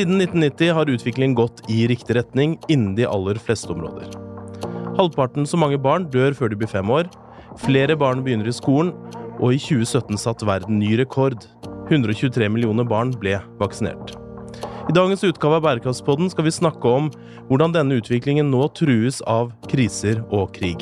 [0.00, 4.06] Siden 1990 har utviklingen gått i riktig retning innen de aller fleste områder.
[4.96, 7.10] Halvparten så mange barn dør før de blir fem år.
[7.60, 8.94] Flere barn begynner i skolen,
[9.36, 11.44] og i 2017 satte verden ny rekord.
[11.90, 14.14] 123 millioner barn ble vaksinert.
[14.88, 17.12] I dagens utgave av Bærekraftspodden skal vi snakke om
[17.50, 20.80] hvordan denne utviklingen nå trues av kriser og krig.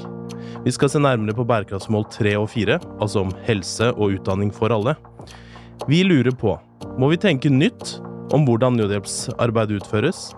[0.63, 4.79] Vi skal se nærmere på bærekraftsmål 3 og 4, altså om helse og utdanning for
[4.79, 4.95] alle.
[5.91, 6.55] Vi lurer på
[6.99, 7.99] må vi tenke nytt
[8.35, 10.29] om hvordan nødhjelpsarbeid utføres,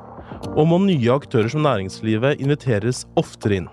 [0.55, 3.71] og må nye aktører som næringslivet inviteres oftere inn.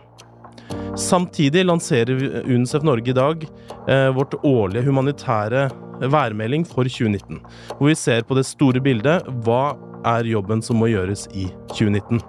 [0.98, 2.17] Samtidig lanserer
[2.48, 3.43] UNICEF Norge i dag
[3.88, 5.67] eh, vårt årlige humanitære
[6.02, 7.41] værmelding for 2019,
[7.77, 9.27] hvor vi ser på det store bildet.
[9.45, 12.21] Hva er jobben som må gjøres i 2019?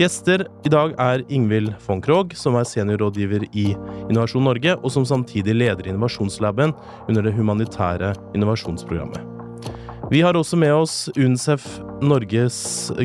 [0.00, 3.66] Gjester i dag er Ingvild von Krogh, som er seniorrådgiver i
[4.08, 6.72] Innovasjon Norge, og som samtidig leder innovasjonslaben
[7.08, 9.31] under det humanitære innovasjonsprogrammet.
[10.12, 11.62] Vi har også med oss UNICEF
[12.04, 12.56] Norges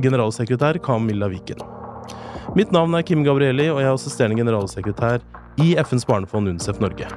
[0.03, 1.61] generalsekretær Camilla Viken.
[2.57, 5.23] Mitt navn er Kim Gabrielli, og jeg er assisterende generalsekretær
[5.63, 7.07] i FNs barnefond UNICEF Norge.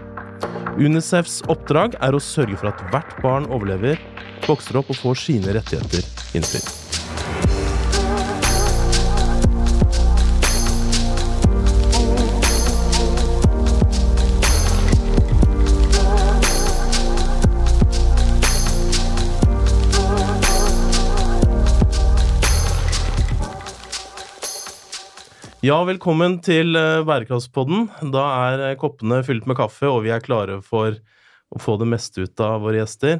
[0.78, 3.98] UNICEFs oppdrag er å sørge for at hvert barn overlever,
[4.46, 6.06] vokser opp og får sine rettigheter
[6.38, 6.80] innfridd.
[25.61, 27.91] Ja, velkommen til eh, Bærekraftspodden.
[28.14, 30.97] Da er eh, koppene fylt med kaffe, og vi er klare for
[31.52, 33.19] å få det meste ut av våre gjester.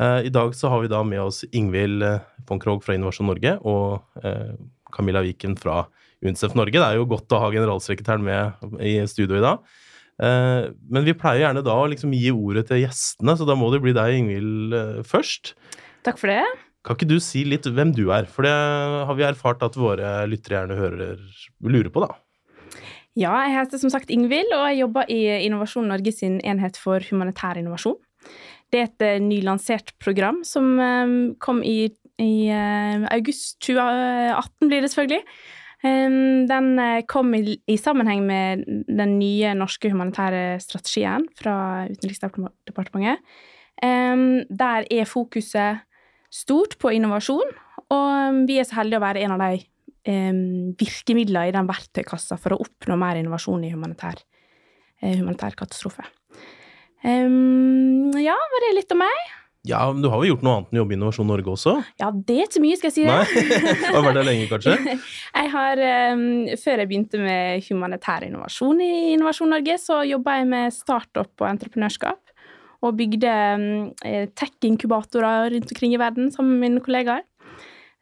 [0.00, 2.06] Eh, I dag så har vi da med oss Ingvild
[2.48, 4.00] von Krogh fra Innovasjon Norge og
[4.96, 5.82] Camilla Viken fra
[6.24, 6.78] UNICEF Norge.
[6.80, 9.60] Det er jo godt å ha generalsekretæren med i studio i dag.
[10.88, 13.84] Men vi pleier gjerne da å liksom gi ordet til gjestene, så da må det
[13.84, 14.76] bli deg, Ingvild,
[15.08, 15.52] først.
[16.06, 16.44] Takk for det.
[16.84, 18.28] Kan ikke du si litt hvem du er?
[18.28, 21.22] For det har vi erfart at våre lyttere gjerne hører,
[21.64, 22.12] lurer på, da.
[23.14, 27.04] Ja, jeg heter som sagt Ingvild, og jeg jobber i Innovasjon Norge sin enhet for
[27.08, 27.96] humanitær innovasjon.
[28.74, 31.12] Det er et eh, nylansert program som eh,
[31.42, 35.22] kom i, i eh, august 2018, blir det selvfølgelig.
[35.84, 36.68] Den
[37.12, 43.20] kom i, i, sammenheng med den nye norske humanitære strategien fra Utenriksdepartementet.
[43.84, 45.82] Der er fokuset
[46.34, 47.54] stort på innovasjon,
[47.94, 49.62] og um, vi er så heldige å være en av de
[50.10, 50.32] eh,
[50.80, 54.24] virkemidlene i den verktøykassa for å oppnå mer innovasjon i humanitær,
[55.02, 56.06] eh, humanitær katastrofe.
[57.04, 59.24] Um, ja, var det litt om meg?
[59.64, 61.72] Ja, men Du har jo gjort noe annet enn å jobbe i Innovasjon Norge også?
[62.00, 63.14] Ja, det er ikke mye, skal jeg si det.
[63.16, 64.74] Nei, Har vært der lenge, kanskje?
[65.38, 65.80] Jeg har,
[66.12, 66.26] um,
[66.60, 71.48] Før jeg begynte med humanitær innovasjon i Innovasjon Norge, så jobba jeg med startup og
[71.48, 72.33] entreprenørskap
[72.84, 73.32] og bygde
[74.04, 77.24] eh, tech-inkubatorer rundt omkring i verden sammen med mine kollegaer.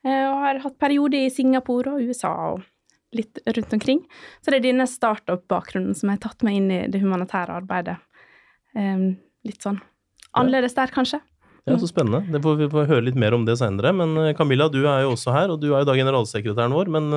[0.03, 2.67] Eh, og har hatt perioder i Singapore og USA og
[3.17, 4.01] litt rundt omkring.
[4.41, 7.99] Så det er denne startup-bakgrunnen som har tatt meg inn i det humanitære arbeidet.
[8.75, 9.13] Eh,
[9.47, 9.81] litt sånn
[10.33, 11.21] annerledes der, kanskje.
[11.69, 12.25] Ja, Så spennende.
[12.27, 13.93] Det får vi får høre litt mer om det seinere.
[13.95, 16.91] Men Camilla, du er jo også her, og du er jo da generalsekretæren vår.
[16.91, 17.13] Men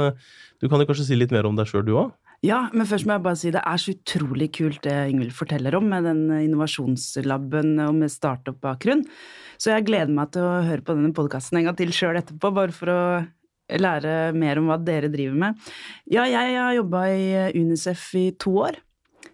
[0.62, 2.14] du kan jo kanskje si litt mer om deg sjøl, du òg?
[2.46, 5.78] Ja, men først må jeg bare si det er så utrolig kult det Ingvild forteller
[5.78, 9.06] om, med den innovasjonslaben og med startup-bakgrunn.
[9.58, 12.52] Så jeg gleder meg til å høre på denne podkasten en gang til sjøl etterpå,
[12.54, 13.02] bare for å
[13.82, 15.70] lære mer om hva dere driver med.
[16.12, 18.78] Ja, jeg har jobba i Unicef i to år.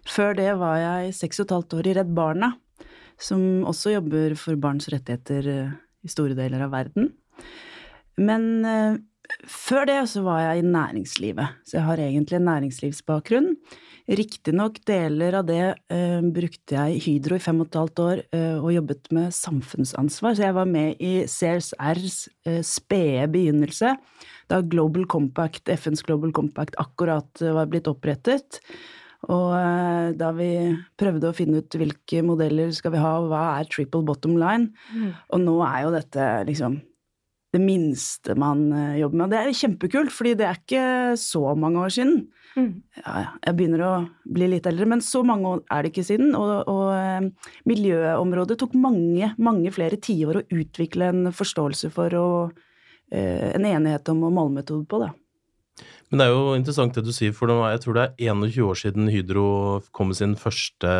[0.08, 2.54] Før det var jeg seks og et halvt år i Redd Barna,
[3.22, 5.48] som også jobber for barns rettigheter
[6.02, 7.12] i store deler av verden.
[8.20, 8.98] Men eh,
[9.48, 13.50] før det så var jeg i næringslivet, så jeg har egentlig en næringslivsbakgrunn.
[14.12, 15.62] Riktignok deler av det
[15.94, 19.36] eh, brukte jeg i Hydro i fem og et halvt år eh, og jobbet med
[19.36, 22.18] samfunnsansvar, så jeg var med i CSRs
[22.50, 23.94] eh, spede begynnelse,
[24.50, 28.58] da Global Compact, FNs Global Compact akkurat var blitt opprettet.
[29.30, 30.50] Og eh, da vi
[30.98, 34.72] prøvde å finne ut hvilke modeller skal vi ha, og hva er triple bottom line,
[34.90, 35.12] mm.
[35.30, 36.80] og nå er jo dette liksom
[37.52, 39.26] det minste man eh, jobber med.
[39.26, 40.86] Og det er kjempekult, fordi det er ikke
[41.20, 42.18] så mange år siden.
[42.56, 42.72] Mm.
[42.98, 43.14] Ja,
[43.46, 43.92] jeg begynner å
[44.34, 46.34] bli litt eldre, men så mange år er det ikke siden.
[46.38, 52.60] Og, og eh, miljøområdet tok mange, mange flere tiår å utvikle en forståelse for og
[53.12, 55.10] en enighet om og målmetode på, da.
[56.12, 58.78] Men det er jo interessant det du sier, for jeg tror det er 21 år
[58.82, 59.46] siden Hydro
[59.96, 60.90] kom med sin første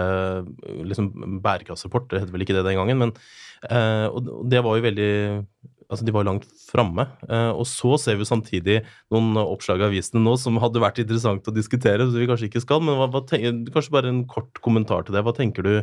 [0.88, 1.10] liksom,
[1.44, 2.08] bærekraftsrapport.
[2.08, 3.12] Det het vel ikke det den gangen, men
[3.68, 5.12] eh, og det var jo veldig
[5.92, 7.04] altså de var langt framme.
[7.28, 8.78] Eh, og så ser vi samtidig
[9.12, 12.64] noen oppslag i avisene nå som hadde vært interessant å diskutere, så vi kanskje ikke
[12.64, 12.80] skal.
[12.84, 15.24] Men hva, hva tenker, kanskje bare en kort kommentar til det.
[15.26, 15.74] Hva tenker du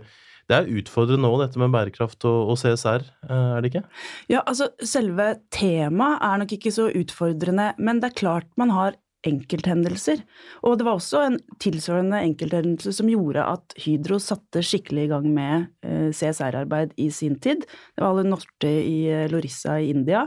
[0.49, 3.83] Det er utfordrende nå, dette med bærekraft og, og CSR, eh, er det ikke?
[4.31, 8.97] Ja, altså selve temaet er nok ikke så utfordrende, men det er klart man har
[9.27, 10.23] enkelthendelser.
[10.63, 15.27] Og det var også en tilsvarende enkelthendelse som gjorde at Hydro satte skikkelig i gang
[15.35, 17.67] med eh, CSR-arbeid i sin tid.
[17.67, 20.25] Det var alle Norte i eh, Lorissa i India.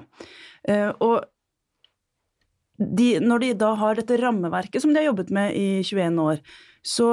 [1.03, 1.17] Og
[2.79, 6.39] de, når de da har dette rammeverket som de har jobbet med i 21 år,
[6.87, 7.09] så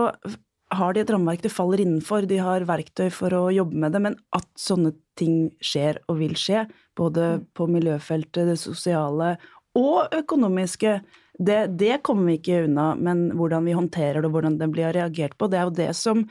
[0.69, 4.01] har de et rammeverk det faller innenfor, de har verktøy for å jobbe med det,
[4.06, 6.68] men at sånne ting skjer og vil skje,
[6.98, 7.48] både mm.
[7.57, 9.33] på miljøfeltet, det sosiale
[9.77, 11.00] og økonomiske,
[11.39, 12.92] det, det kommer vi ikke unna.
[13.00, 15.89] Men hvordan vi håndterer det, og hvordan det blir reagert på, det er jo det
[15.98, 16.25] som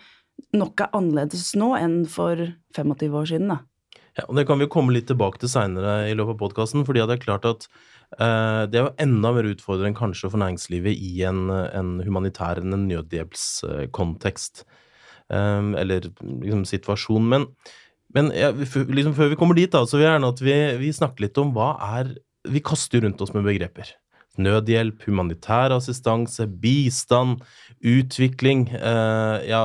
[0.55, 2.38] nok er annerledes nå enn for
[2.76, 3.62] 25 år siden, da.
[4.19, 6.87] Ja, og Det kan vi komme litt tilbake til seinere i løpet av podkasten.
[6.87, 7.69] fordi det er klart at
[8.16, 14.64] det er jo enda mer utfordrende kanskje for næringslivet i en, en humanitær en nødhjelpskontekst.
[15.28, 17.26] Um, eller liksom situasjon.
[17.28, 17.46] Men,
[18.16, 20.93] men ja, liksom, før vi kommer dit, da, så vil jeg gjerne at vi, vi
[20.96, 22.16] snakker litt om hva er
[22.49, 23.90] Vi kaster rundt oss med begreper.
[24.38, 27.43] Nødhjelp, humanitær assistanse, bistand,
[27.82, 29.62] utvikling eh, Ja,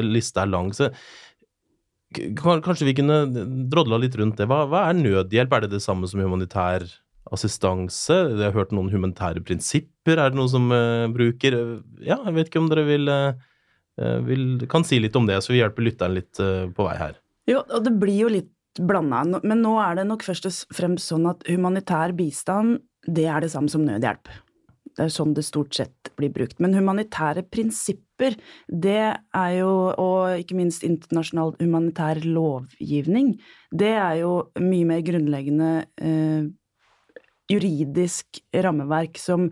[0.00, 0.70] lista er lang.
[0.72, 0.92] så
[2.38, 3.18] Kanskje vi kunne
[3.68, 4.46] drodla litt rundt det.
[4.48, 5.52] Hva, hva, er nødhjelp?
[5.52, 6.86] Er det det samme som humanitær
[7.34, 8.16] assistanse?
[8.32, 10.18] Jeg har hørt noen humanitære prinsipper.
[10.18, 11.56] Er det noe som uh, bruker
[12.04, 15.54] Ja, jeg vet ikke om dere vil, uh, vil, kan si litt om det, så
[15.54, 17.18] vi hjelper lytteren litt uh, på vei her.
[17.48, 21.10] Jo, og det blir jo litt blanda, men nå er det nok først og fremst
[21.10, 24.28] sånn at humanitær bistand, det er det samme som nødhjelp.
[24.98, 26.58] Det er sånn det stort sett blir brukt.
[26.62, 28.34] Men humanitære prinsipper,
[28.66, 33.36] det er jo, og ikke minst internasjonal humanitær lovgivning,
[33.70, 35.70] det er jo mye mer grunnleggende
[36.02, 36.48] eh,
[37.48, 39.46] juridisk rammeverk som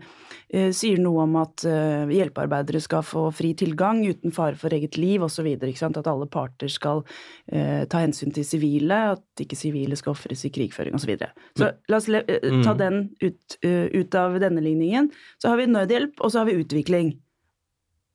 [0.49, 4.99] eh, sier noe om at eh, hjelpearbeidere skal få fri tilgang uten fare for eget
[5.01, 5.47] liv osv.
[5.57, 7.03] At alle parter skal
[7.51, 11.07] eh, ta hensyn til sivile, at ikke sivile skal ofres i krigføring osv.
[11.07, 11.31] Så, videre.
[11.57, 12.81] så la oss eh, ta mm.
[12.81, 15.09] den ut, uh, ut av denne ligningen.
[15.41, 17.15] Så har vi nødhjelp, og så har vi utvikling.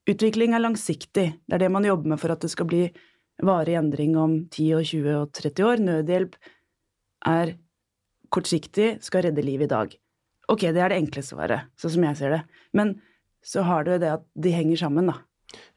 [0.09, 1.27] Utvikling er langsiktig.
[1.47, 2.85] Det er det man jobber med for at det skal bli
[3.43, 5.83] varig endring om 10 og 20 og 30 år.
[5.87, 6.35] Nødhjelp
[7.33, 7.55] er
[8.33, 9.93] kortsiktig skal redde liv i dag.
[10.51, 12.41] Ok, det er det enkle svaret, sånn som jeg ser det.
[12.75, 12.97] Men
[13.43, 15.19] så har du det at de henger sammen, da.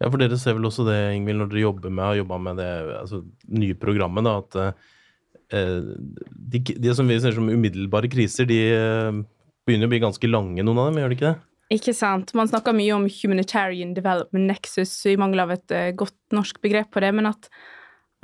[0.00, 2.60] Ja, for dere ser vel også det, Ingvild, når dere jobber med, har jobba med
[2.62, 3.22] det altså,
[3.52, 5.90] nye programmet, da, at eh,
[6.32, 9.20] de, de, som vi ser som umiddelbare kriser, de eh,
[9.68, 11.36] begynner å bli ganske lange, noen av dem, gjør de ikke det?
[11.76, 12.30] Ikke sant.
[12.38, 16.92] Man snakker mye om humanitarian development nexus, i mangel av et uh, godt norsk begrep
[16.94, 17.50] på det, men at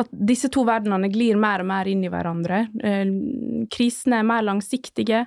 [0.01, 2.65] at disse to verdenene glir mer og mer inn i hverandre.
[2.83, 3.05] Eh,
[3.73, 5.27] krisene er mer langsiktige.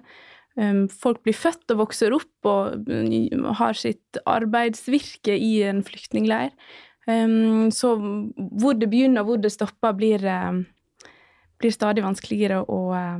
[0.57, 6.55] Eh, folk blir født og vokser opp og eh, har sitt arbeidsvirke i en flyktningleir.
[7.05, 10.23] Så hvor det begynner og hvor det stopper, blir,
[11.61, 13.11] blir stadig vanskeligere å, å ja,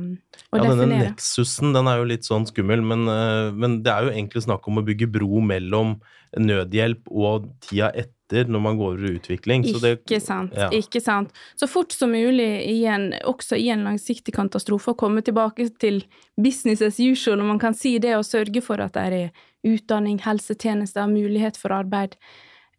[0.50, 0.80] definere.
[0.80, 3.06] Denne neksusen den er jo litt sånn skummel, men,
[3.54, 5.94] men det er jo egentlig snakk om å bygge bro mellom
[6.34, 9.62] nødhjelp og tida etter etter når man går over utvikling.
[9.62, 10.54] Det, ikke sant.
[10.56, 10.68] Ja.
[10.74, 11.32] Ikke sant.
[11.56, 16.02] Så fort som mulig, igjen, også i en langsiktig katastrofe, å komme tilbake til
[16.36, 20.18] business as usual, når man kan si det, og sørge for at det er utdanning,
[20.22, 22.16] helsetjenester, mulighet for arbeid,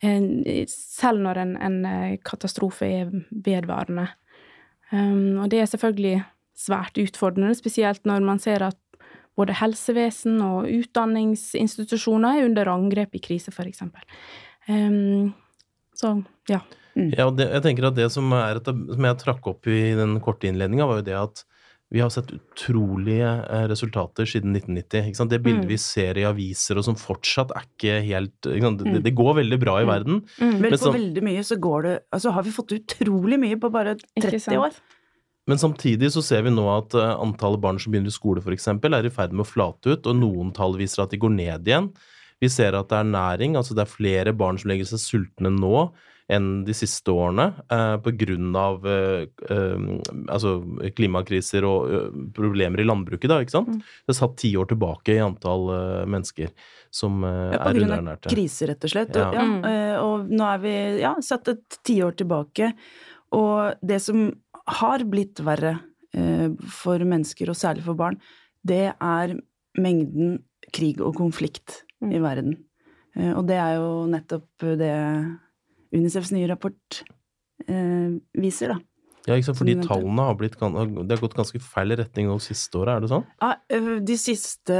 [0.01, 4.07] selv når en, en eh, katastrofe er vedvarende.
[4.91, 6.19] Um, og det er selvfølgelig
[6.57, 8.77] svært utfordrende, spesielt når man ser at
[9.37, 14.05] både helsevesen og utdanningsinstitusjoner er under angrep i krise, eksempel.
[14.67, 15.33] Um,
[15.97, 16.17] så
[16.51, 16.61] ja.
[16.97, 17.11] Mm.
[17.13, 20.49] Ja, det, jeg tenker at det som, er, som jeg trakk opp i den korte
[20.49, 21.45] innledninga, var jo det at
[21.93, 25.29] vi har sett utrolige eh, resultater siden 1990.
[25.29, 25.69] Det bildet mm.
[25.69, 28.97] vi ser i aviser, og som fortsatt er ikke helt ikke det, mm.
[29.05, 29.91] det, går veldig bra i mm.
[29.93, 30.19] verden.
[30.41, 30.57] Mm.
[30.65, 33.95] Men på veldig mye så går det Altså har vi fått utrolig mye på bare
[34.19, 34.75] 30 år.
[35.47, 38.67] Men samtidig så ser vi nå at uh, antallet barn som begynner i skole f.eks.,
[38.67, 41.71] er i ferd med å flate ut, og noen tall viser at de går ned
[41.71, 41.87] igjen.
[42.41, 45.51] Vi ser at det er næring, altså det er flere barn som legger seg sultne
[45.53, 45.87] nå
[46.27, 47.93] enn de siste årene eh,
[48.59, 49.85] av eh, eh,
[50.27, 50.57] altså
[50.95, 53.71] klimakriser og uh, problemer i landbruket, da, ikke sant?
[53.71, 53.79] Mm.
[53.79, 56.51] Det er satt ti år tilbake i antall eh, mennesker
[56.91, 58.27] som eh, ja, er underernærte.
[58.27, 59.15] På grunn av kriser, rett og slett.
[59.15, 59.29] Ja.
[59.29, 59.69] Og, ja, mm.
[60.03, 60.75] og nå er vi
[61.05, 62.73] ja, satt et tiår tilbake.
[63.37, 64.27] Og det som
[64.81, 65.77] har blitt verre
[66.71, 68.15] for mennesker, og særlig for barn,
[68.67, 69.35] det er
[69.77, 70.39] mengden
[70.73, 72.11] krig og konflikt mm.
[72.11, 72.57] i verden.
[73.15, 74.93] Eh, og det er jo nettopp det
[75.95, 77.01] Unicefs nye rapport
[77.67, 78.81] eh, viser, da.
[79.27, 82.79] Ja, ikke sant, fordi tallene har blitt Det har gått ganske feil retning nå siste
[82.79, 83.25] året, er det sånn?
[83.41, 83.49] Ja,
[84.07, 84.77] de siste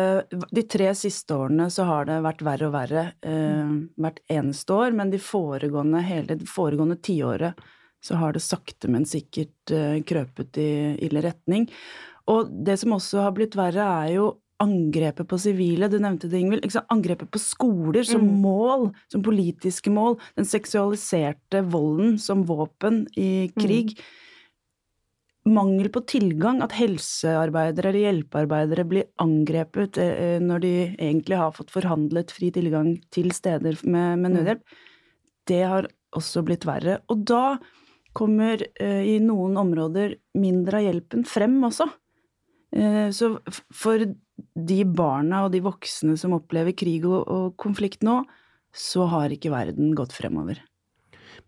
[0.56, 4.96] De tre siste årene så har det vært verre og verre eh, hvert eneste år,
[4.96, 7.60] men de foregående hele det foregående tiåret
[8.04, 10.70] så har det sakte, men sikkert eh, krøpet i
[11.04, 11.68] ille retning.
[12.32, 14.30] Og det som også har blitt verre, er jo
[14.64, 15.90] angrepet på sivile.
[15.92, 16.68] Du nevnte det, Ingvild.
[16.94, 18.38] Angrepet på skoler som mm.
[18.44, 20.18] mål, som politiske mål.
[20.40, 23.98] Den seksualiserte volden som våpen i krig.
[23.98, 24.24] Mm
[25.48, 31.74] mangel på tilgang, at helsearbeidere eller hjelpearbeidere blir angrepet eh, når de egentlig har fått
[31.74, 34.38] forhandlet fri tilgang til steder med, med mm.
[34.38, 34.78] nødhjelp,
[35.48, 37.00] det har også blitt verre.
[37.12, 37.58] Og da
[38.18, 41.90] kommer eh, i noen områder mindre av hjelpen frem også.
[42.76, 43.36] Eh, så
[43.72, 44.04] for
[44.38, 48.22] de barna og de voksne som opplever krig og, og konflikt nå,
[48.77, 50.60] så har ikke verden gått fremover.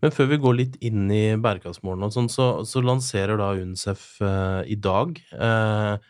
[0.00, 4.72] Men før vi går litt inn i bærekraftsmålene sånn, så, så, lanserer da UNICEF eh,
[4.72, 6.08] i dag eh,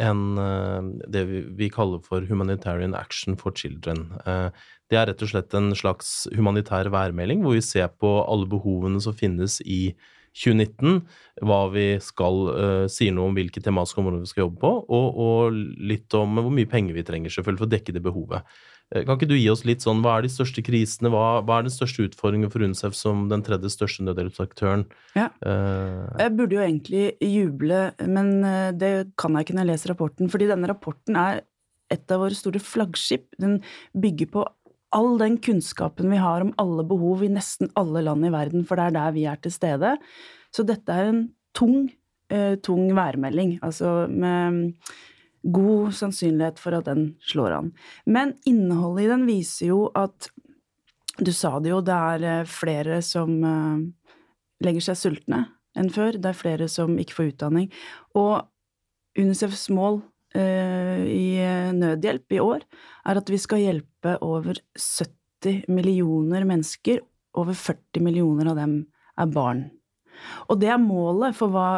[0.00, 4.10] en, eh, det vi, vi, kaller for Humanitarian Action for Children.
[4.26, 4.48] Eh,
[4.90, 9.00] det er rett og slett en slags humanitær værmelding hvor vi ser på alle behovene
[9.02, 9.94] som finnes i
[10.36, 11.00] 2019,
[11.42, 15.22] hva vi skal uh, sier noe om hvilke tematiske områder vi skal jobbe på, og,
[15.24, 15.56] og,
[15.90, 18.54] litt om hvor mye penger vi trenger selvfølgelig for å dekke det behovet.
[18.94, 21.58] Uh, kan ikke du gi oss litt sånn, Hva er de største krisene, hva, hva
[21.58, 24.86] er den største utfordringen for UNICEF som den tredje største nødhjelpsaktøren?
[25.18, 25.28] Ja.
[25.42, 29.94] Uh, jeg burde jo egentlig juble, men eh, det kan jeg ikke når jeg leser
[29.94, 30.30] rapporten.
[30.32, 31.42] Fordi denne rapporten er
[31.90, 33.26] et av våre store flaggskip.
[33.42, 33.58] Den
[33.98, 34.46] bygger på
[34.96, 38.78] all den kunnskapen vi har om alle behov i nesten alle land i verden, for
[38.78, 39.94] det er der vi er til stede.
[40.54, 41.22] Så dette er en
[41.54, 41.90] tung,
[42.32, 43.58] uh, tung værmelding.
[43.62, 44.74] Altså med
[45.42, 47.72] god sannsynlighet for at den slår an.
[48.06, 50.30] Men innholdet i den viser jo at
[51.20, 53.80] Du sa det jo, det er eh, flere som eh,
[54.64, 55.40] legger seg sultne
[55.76, 56.16] enn før.
[56.16, 57.66] Det er flere som ikke får utdanning.
[58.16, 58.46] Og
[59.18, 60.06] UNICEFs mål uh,
[60.36, 61.40] i
[61.74, 62.62] nødhjelp i år
[63.08, 67.00] er at vi skal hjelpe over 70 millioner mennesker.
[67.40, 68.74] Over 40 millioner av dem
[69.18, 69.64] er barn.
[70.52, 71.68] Og det er målet for hva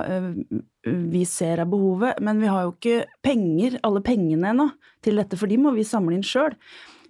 [0.83, 4.69] vi ser er behovet, men vi har jo ikke penger, alle pengene ennå,
[5.05, 6.57] til dette, for de må vi samle inn sjøl.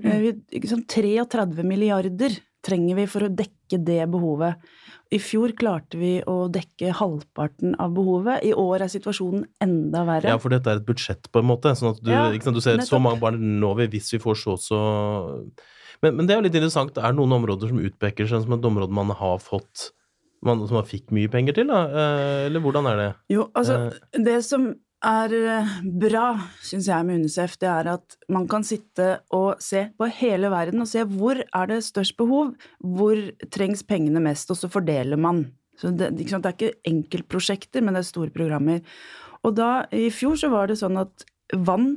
[0.02, 0.42] Mm.
[0.52, 4.62] 33 milliarder trenger vi for å dekke det behovet.
[5.12, 8.45] I fjor klarte vi å dekke halvparten av behovet.
[8.49, 10.33] I år er situasjonen enda verre.
[10.33, 11.75] Ja, for dette er et budsjett, på en måte.
[11.76, 12.95] sånn at du, ja, sant, du ser nettopp.
[12.95, 14.83] så mange barn når vi, hvis vi får så så
[16.02, 16.97] men, men, det er jo litt interessant.
[16.99, 19.92] Er Det noen områder som utpeker seg som et område man har fått
[20.42, 21.85] man, som man fikk mye penger til, da?
[21.87, 23.11] Eh, eller hvordan er det?
[23.31, 24.25] Jo, altså, eh.
[24.26, 24.73] det som
[25.06, 26.26] er eh, bra,
[26.64, 30.85] syns jeg, med UNICEF, det er at man kan sitte og se på hele verden
[30.85, 33.18] og se hvor er det størst behov, hvor
[33.54, 35.44] trengs pengene mest, og så fordeler man.
[35.78, 38.82] Så det, det er ikke enkeltprosjekter, men det er store programmer.
[39.42, 41.26] Og da, i fjor så var det sånn at
[41.66, 41.97] vann,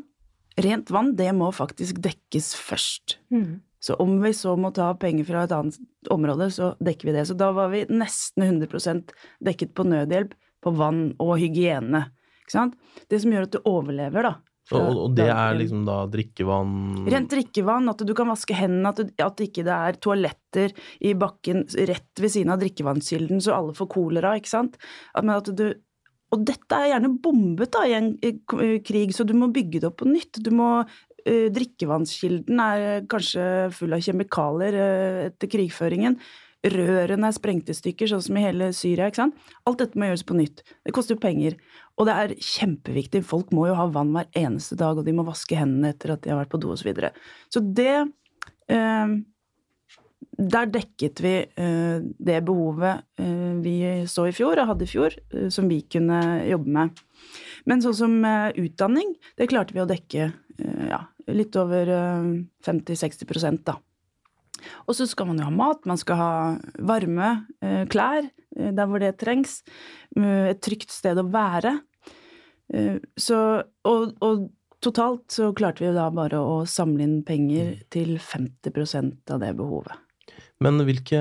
[0.62, 3.20] rent vann, det må faktisk dekkes først.
[3.34, 3.62] Mm.
[3.86, 7.28] Så om vi så må ta penger fra et annet område, så dekker vi det.
[7.30, 9.14] Så da var vi nesten 100%
[9.46, 10.34] dekket på nødhjelp,
[10.66, 12.08] på vann og hygiene.
[12.52, 14.36] Det som gjør at du overlever, da.
[14.74, 18.98] Og, og, det er liksom da drikkevann Rent drikkevann, at du kan vaske hendene, at,
[18.98, 20.74] du, at ikke det er toaletter
[21.06, 24.80] i bakken rett ved siden av drikkevannskilden så alle får kolera, ikke sant.
[25.20, 25.68] Men at du
[26.34, 28.08] og dette er gjerne bombet da, i en
[28.84, 30.42] krig, så du må bygge det opp på nytt.
[30.44, 30.82] Du må
[31.26, 36.20] Eh, drikkevannskilden er kanskje full av kjemikalier eh, etter krigføringen.
[36.66, 39.10] Rørene er sprengt i stykker, sånn som i hele Syria.
[39.10, 39.52] ikke sant?
[39.70, 40.64] Alt dette må gjøres på nytt.
[40.86, 41.58] Det koster jo penger.
[42.00, 43.22] Og det er kjempeviktig.
[43.28, 46.26] Folk må jo ha vann hver eneste dag, og de må vaske hendene etter at
[46.26, 46.82] de har vært på do osv.
[46.82, 47.12] Så, videre.
[47.54, 47.96] så det
[48.74, 49.16] eh,
[50.56, 53.78] Der dekket vi eh, det behovet eh, vi
[54.12, 57.06] så i fjor, og hadde i fjor, eh, som vi kunne jobbe med.
[57.66, 60.32] Men sånn som utdanning, det klarte vi å dekke
[60.90, 61.90] ja, litt over
[62.66, 63.78] 50-60 eh, da.
[64.86, 66.32] Og så skal man jo ha mat, man skal ha
[66.88, 67.32] varme
[67.62, 69.62] eh, klær eh, der hvor det trengs.
[70.16, 71.74] Et trygt sted å være.
[73.20, 73.38] Så,
[73.86, 74.46] og, og,
[74.82, 79.52] totalt så klarte vi jo da bare å samle inn penger til 50% av det
[79.60, 80.05] behovet.
[80.64, 81.20] Men hvilke,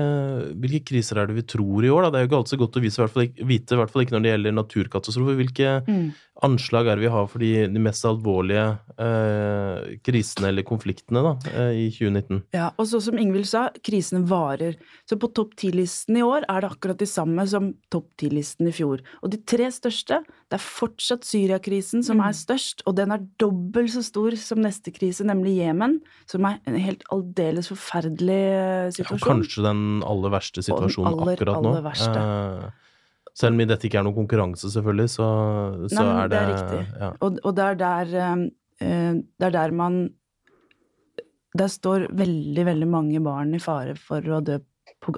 [0.55, 2.05] hvilke, kriser er det vi tror i år?
[2.05, 2.11] Da?
[2.13, 4.05] Det er jo ikke alltid så godt å vise, hvert fall, vite, i hvert fall
[4.05, 5.35] ikke når det gjelder naturkatastrofer.
[5.41, 6.05] Hvilke mm.
[6.47, 8.63] anslag er det vi har for de, de mest alvorlige
[8.95, 12.39] eh, krisene eller konfliktene da, eh, i 2019?
[12.55, 14.77] Ja, og så som Ingvild sa, krisene varer.
[15.03, 18.75] Så på topp ti-listen i år er det akkurat de samme som topp ti-listen i
[18.77, 19.03] fjor.
[19.19, 22.25] Og de tre største, det er fortsatt Syriakrisen som mm.
[22.29, 25.99] er størst, og den er dobbelt så stor som neste krise, nemlig Jemen,
[26.31, 31.63] som er en helt aldeles forferdelig eh, situasjon kanskje den aller verste situasjonen aller, akkurat
[31.63, 31.71] nå.
[31.71, 32.25] Aller verste.
[32.25, 35.29] Eh, selv om dette ikke er noen konkurranse, selvfølgelig, så,
[35.91, 36.83] så Nei, er det, det er riktig.
[37.01, 37.09] Ja.
[37.19, 39.99] Og, og, det er der eh, Det er der man
[41.55, 44.59] Der står veldig, veldig mange barn i fare for å dø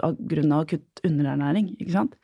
[0.04, 0.18] av
[0.58, 2.16] akutt underernæring, ikke sant.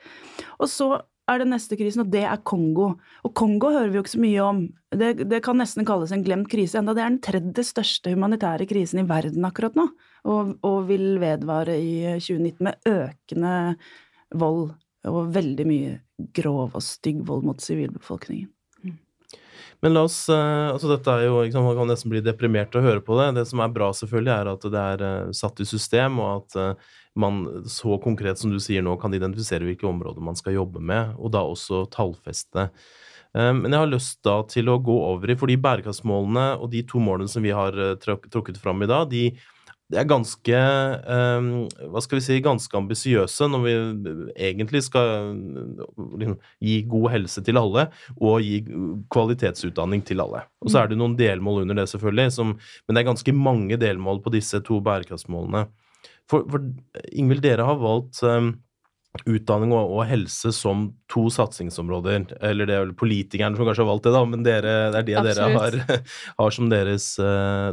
[0.60, 0.88] Og så
[1.32, 2.90] er det neste krisen, og det er Kongo.
[3.24, 4.62] Og Kongo hører vi jo ikke så mye om.
[4.92, 8.68] Det, det kan nesten kalles en glemt krise, enda det er den tredje største humanitære
[8.70, 9.88] krisen i verden akkurat nå,
[10.24, 13.54] og, og vil vedvare i 2019 med økende
[14.40, 14.74] vold
[15.10, 15.96] og veldig mye
[16.36, 18.50] grov og stygg vold mot sivilbefolkningen.
[19.84, 22.84] Men la oss eh, Altså, dette er jo liksom, Man kan nesten bli deprimert av
[22.84, 23.34] å høre på det.
[23.36, 26.60] Det som er bra, selvfølgelig, er at det er eh, satt i system, og at
[26.60, 30.80] eh, man så konkret som du sier nå, kan identifisere hvilke områder man skal jobbe
[30.82, 32.70] med, og da også tallfeste.
[33.34, 37.00] Men jeg har lyst da til å gå over i, fordi bærekraftsmålene og de to
[37.02, 39.24] målene som vi har trukket fram i dag, de
[39.92, 40.60] det er ganske
[41.06, 41.50] um,
[41.92, 43.74] Hva skal vi si ganske ambisiøse når vi
[44.48, 48.62] egentlig skal um, gi god helse til alle og gi
[49.14, 50.46] kvalitetsutdanning til alle.
[50.64, 53.80] Og så er det noen delmål under det, selvfølgelig, som, men det er ganske mange
[53.82, 55.68] delmål på disse to bærekraftsmålene.
[56.32, 56.64] For, for
[57.12, 58.54] Ingvild, dere har valgt um,
[59.30, 62.26] utdanning og, og, helse som to satsingsområder.
[62.50, 65.08] Eller det er vel politikerne som kanskje har valgt det, da, men dere, det er
[65.08, 65.38] det Absolutt.
[65.38, 66.06] dere har,
[66.42, 67.72] har, som deres uh,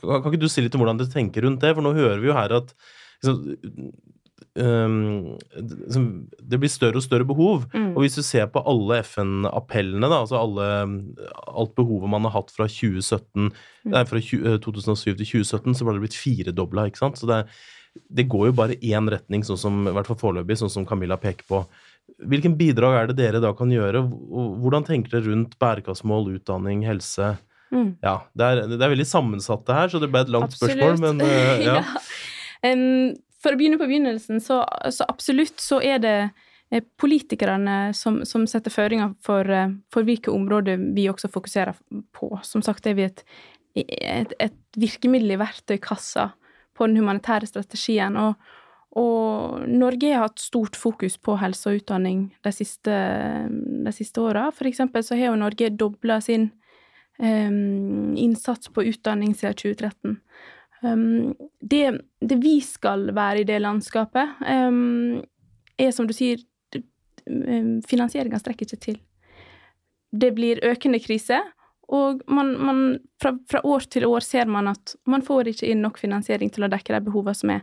[0.00, 1.74] kan, ikke du si litt om hvordan dere tenker rundt det?
[1.76, 2.72] For nå hører vi jo her at
[3.20, 3.92] liksom,
[4.64, 5.36] um,
[6.40, 7.68] det blir større og større behov.
[7.74, 7.92] Mm.
[7.92, 10.68] Og hvis du ser på alle FN-appellene, da, altså alle,
[11.52, 13.92] alt behovet man har hatt fra, 2017, mm.
[13.92, 16.88] nei, fra 20, 2007 til 2017, så ble det blitt firedobla.
[16.96, 17.60] Så det er
[18.08, 21.18] det går jo bare én retning, sånn som, i hvert fall foreløpig, sånn som Camilla
[21.20, 21.62] peker på.
[22.28, 24.02] Hvilken bidrag er det dere da kan gjøre?
[24.62, 27.36] Hvordan tenker dere rundt bærekraftsmål, utdanning, helse?
[27.70, 27.98] Mm.
[28.00, 30.78] Ja, det er, det er, veldig sammensatt det her, så det ble et langt absolutt.
[30.78, 31.80] spørsmål, men uh, ja.
[31.82, 32.04] ja.
[32.64, 34.62] Um, for å begynne på begynnelsen, så,
[34.94, 36.16] så absolutt så er det
[36.74, 41.78] eh, politikerne som, som setter føringer for, eh, for, hvilke områder vi også fokuserer
[42.16, 42.32] på.
[42.42, 43.22] Som sagt er vi et,
[43.78, 46.32] et, et virkemiddel i verktøykassa
[46.78, 48.16] på den humanitære strategien.
[48.20, 48.38] Og,
[48.98, 52.94] og, Norge har hatt stort fokus på helse og utdanning de siste,
[53.48, 54.48] de siste åra.
[54.54, 56.50] For eksempel så har jo Norge dobla sin
[57.18, 60.20] um, innsats på utdanning siden 2013.
[60.82, 65.18] Um, det, det, vi skal være i det landskapet, um,
[65.78, 66.42] er som du sier,
[67.88, 69.00] finansieringa strekker ikke til.
[70.08, 71.42] Det blir økende krise,
[71.88, 72.80] og man, man,
[73.22, 76.66] fra, fra, år til år ser man at man får ikke inn nok finansiering til
[76.66, 77.62] å dekke de behovene som er.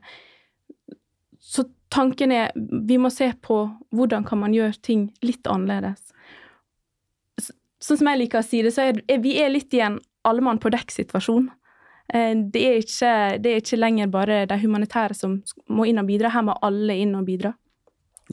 [1.37, 3.59] Så tanken er vi må se på
[3.93, 6.09] hvordan kan man gjøre ting litt annerledes.
[7.85, 9.99] Sånn som jeg liker å si det, så er, er vi er litt i en
[10.25, 11.51] alle mann på dekk-situasjon.
[12.13, 12.63] Eh, det,
[13.43, 15.37] det, er ikke lenger bare de humanitære som
[15.69, 17.53] må inn og bidra, her må alle inn og bidra.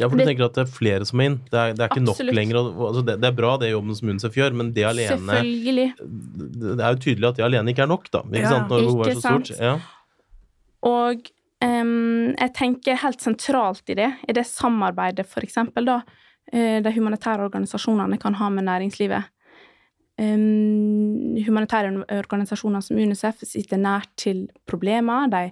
[0.00, 1.35] Ja, for du tenker at det er flere som må inn.
[1.52, 2.31] Det er, det er ikke Absolutt.
[2.31, 2.59] nok lenger.
[2.62, 5.88] Altså det, det, er bra, det jobben som UNICEF gjør, men det alene Selvfølgelig.
[5.98, 8.22] Det er jo tydelig at det alene ikke er nok, da.
[8.31, 8.72] Ikke ja, sant?
[8.72, 9.52] Når behovet er så stort.
[9.61, 9.74] Ja.
[10.88, 11.28] Og
[11.66, 16.00] um, jeg tenker helt sentralt i det, er det samarbeidet eksempel da
[16.52, 19.28] eh, de humanitære organisasjonene kan ha med næringslivet.
[20.22, 25.28] Um, humanitære organisasjoner som UNICEF sitter nært til problemer.
[25.33, 25.46] De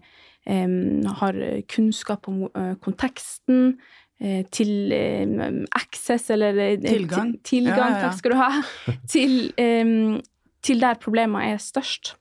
[0.49, 3.75] um, har kunnskap om uh, konteksten.
[4.21, 7.31] Eh, til um, access, eller tilgang, Tilgang.
[7.45, 8.01] tilgang, ja, ja, ja.
[8.05, 8.49] takk skal du ha,
[9.15, 10.19] til, um,
[10.61, 12.19] til der problemene er størst.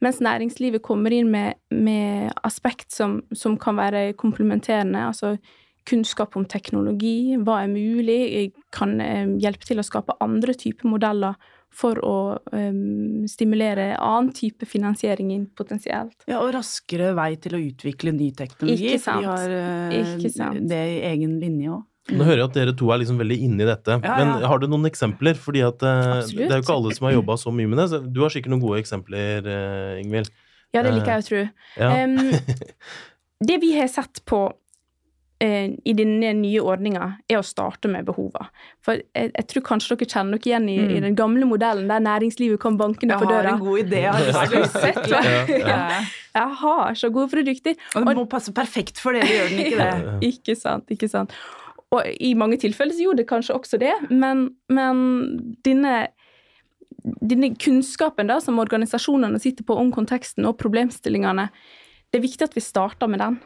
[0.00, 5.06] Mens næringslivet kommer inn med, med aspekt som, som, kan være komplementerende.
[5.08, 5.36] Altså
[5.88, 8.96] kunnskap om teknologi, hva er mulig, kan
[9.40, 11.36] hjelpe til å skape andre typer modeller
[11.76, 12.18] for å
[12.52, 16.16] um, stimulere annen type finansiering inn potensielt.
[16.28, 18.94] Ja, og raskere vei til å utvikle ny teknologi.
[18.94, 19.24] Ikke sant.
[19.24, 21.84] Vi har uh, det i egen linje òg.
[22.14, 23.96] Nå hører jeg at dere to er liksom veldig inne i dette.
[23.98, 24.16] Ja, ja.
[24.22, 25.38] Men har du noen eksempler?
[25.42, 27.88] Fordi at uh, det er jo ikke alle som har jobba så mye med det.
[27.92, 30.30] Så du har sikkert noen gode eksempler, uh, Ingvild?
[30.74, 31.42] Ja, det liker jeg å tro.
[31.80, 31.90] Ja.
[32.04, 32.86] Um,
[33.50, 34.46] det vi har sett på
[35.38, 38.46] i denne nye ordninga, er å starte med behova.
[38.84, 40.92] For jeg, jeg, tror kanskje dere kjenner dere igjen i, mm.
[40.94, 43.42] i, den gamle modellen der næringslivet kom bankende på døra.
[43.42, 45.80] Jeg har en god idé, jeg har ja,
[46.38, 47.76] Jeg har så gode produkter.
[47.92, 50.14] Og det må passe perfekt for dere, gjør den ikke det?
[50.32, 51.34] ikke sant, ikke sant.
[51.92, 55.02] Og i mange tilfeller så gjorde det kanskje også det, men, men
[55.68, 56.06] denne
[57.06, 61.44] denne kunnskapen da, som organisasjonene sitter på om konteksten og problemstillingene,
[62.10, 63.36] det er viktig at vi starter med den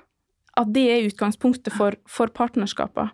[0.61, 3.11] at det er utgangspunktet for, for partnerskapene.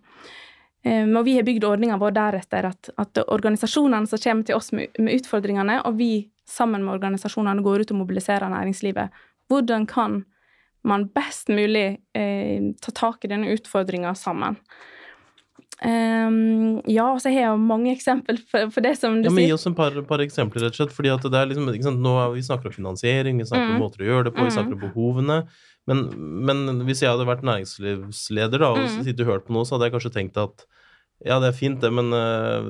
[0.87, 4.71] Um, og vi har bygd ordninga vår deretter at, at organisasjonene som kommer til oss
[4.71, 9.17] med, med, utfordringene, og vi sammen med organisasjonene går ut og mobiliserer næringslivet.
[9.51, 10.21] Hvordan kan
[10.87, 14.61] man best mulig eh, ta tak i denne utfordringa sammen?
[15.77, 19.45] Um, ja, og så har jeg mange eksempler for, for det som du ja, men
[19.45, 20.95] Gi oss en par, par, eksempler, rett og slett.
[20.97, 23.75] fordi at det er liksom, Nå er vi snakker om finansiering, vi snakker mm.
[23.75, 24.87] om måter å gjøre det på, vi snakker om mm.
[24.87, 25.41] behovene.
[25.87, 26.07] Men,
[26.47, 29.05] men, hvis jeg hadde vært næringslivsleder da, og mm.
[29.07, 30.67] sittet og hørt på noe, så hadde jeg kanskje tenkt at
[31.25, 32.67] Ja, det er fint, det, men uh,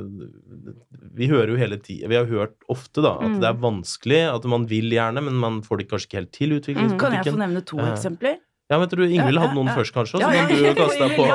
[1.16, 3.38] vi hører jo hele tida Vi har hørt ofte da at mm.
[3.42, 6.58] det er vanskelig, at man vil gjerne, men man får det kanskje ikke helt til.
[6.60, 7.00] utviklingspolitikken.
[7.00, 7.06] Mm.
[7.06, 8.36] Kan jeg få nevne to uh, eksempler?
[8.66, 11.26] Ja, men tror du Ingvild hadde noen først, kanskje, så kan du kaste deg på.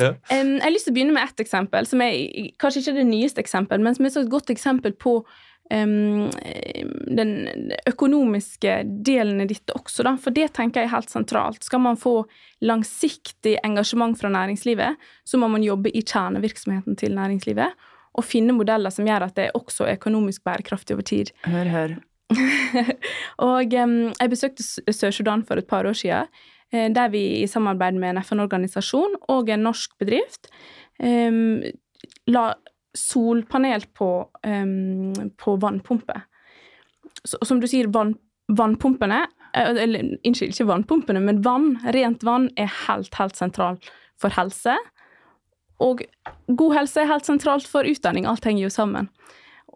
[0.00, 2.14] um, jeg har lyst til å begynne med ett eksempel, som er
[2.62, 5.18] kanskje ikke det nyeste eksempelet, men som er et godt eksempel på
[5.70, 6.30] um,
[7.18, 10.14] den økonomiske delen i dette også, da.
[10.20, 11.66] For det tenker jeg er helt sentralt.
[11.66, 12.18] Skal man få
[12.64, 17.86] langsiktig engasjement fra næringslivet, så må man jobbe i kjernevirksomheten til næringslivet.
[18.16, 21.32] Og finne modeller som gjør at det også er økonomisk bærekraftig over tid.
[21.44, 21.96] Hør, hør.
[23.50, 26.30] og um, jeg besøkte Sør-Sudan for et par år siden,
[26.74, 30.50] uh, der vi i samarbeid med en FN-organisasjon og en norsk bedrift
[30.98, 31.62] um,
[32.30, 32.48] la
[32.96, 34.10] solpanel på,
[34.46, 36.24] um, på vannpumper.
[37.24, 38.14] Som du sier, vann,
[38.52, 44.34] vannpumpene eh, eller, Unnskyld, ikke vannpumpene, men vann, rent vann, er helt, helt sentralt for
[44.36, 44.76] helse.
[45.82, 46.02] Og
[46.48, 48.28] god helse er helt sentralt for utdanning.
[48.28, 49.10] Alt henger jo sammen.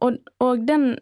[0.00, 0.94] Og, og den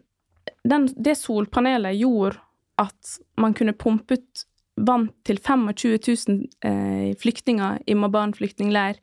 [0.63, 2.39] den, det solpanelet gjorde
[2.79, 4.45] at man kunne pumpe ut
[4.79, 8.99] vann til 25 000 eh, flyktninger i Maban flyktningleir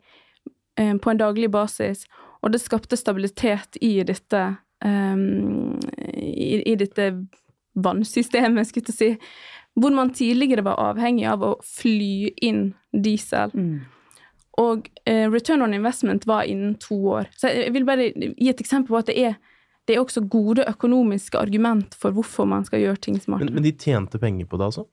[0.79, 2.07] eh, på en daglig basis,
[2.41, 4.43] og det skapte stabilitet i dette
[4.85, 5.77] um,
[6.23, 7.09] i, i, dette
[7.77, 9.11] vannsystemet, skulle jeg si,
[9.77, 13.53] hvor man tidligere var avhengig av å fly inn diesel.
[13.53, 13.85] Mm.
[14.57, 17.29] Og uh, return on investment var innen to år.
[17.37, 19.37] Så jeg vil bare gi et eksempel på at det er
[19.87, 23.45] det er også gode økonomiske argument for hvorfor man skal gjøre ting smart.
[23.45, 24.83] Men, men de tjente penger på det, altså?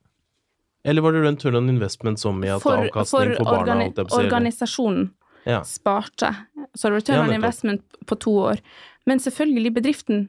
[0.87, 4.21] Eller var det return on investment som i at for, avkastning for, for barna For
[4.21, 5.09] organisasjonen
[5.45, 5.61] ja.
[5.67, 6.31] sparte.
[6.75, 8.63] Så return ja, investment på to år.
[9.09, 10.27] Men selvfølgelig, bedriften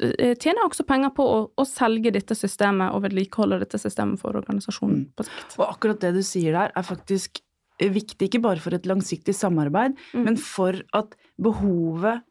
[0.00, 4.36] eh, tjener også penger på å, å selge dette systemet og vedlikeholde dette systemet for
[4.40, 5.08] organisasjonen mm.
[5.16, 5.58] på sikt.
[5.60, 7.42] Og akkurat det du sier der, er faktisk
[7.74, 10.22] viktig ikke bare for et langsiktig samarbeid, mm.
[10.22, 12.22] men for at behovet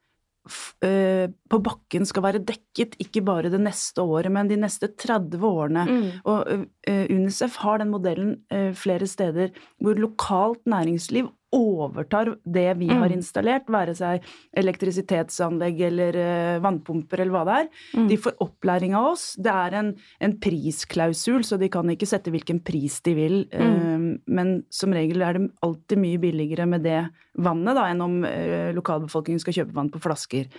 [0.84, 5.46] Eh, på bakken skal være dekket, ikke bare det neste året, men de neste 30
[5.48, 5.86] årene.
[5.88, 6.10] Mm.
[6.28, 12.90] Og uh, UNICEF har den modellen uh, flere steder hvor lokalt næringsliv overtar det vi
[12.90, 13.02] mm.
[13.02, 14.26] har installert, være seg
[14.60, 17.70] elektrisitetsanlegg eller uh, vannpumper eller hva det er.
[18.00, 18.08] Mm.
[18.12, 19.28] De får opplæring av oss.
[19.38, 23.38] Det er en, en, prisklausul, så de kan ikke sette hvilken pris de vil.
[23.54, 27.00] Uh, men som regel er det alltid mye billigere med det
[27.44, 30.50] vannet da, enn om uh, lokalbefolkningen skal kjøpe vann på flasker.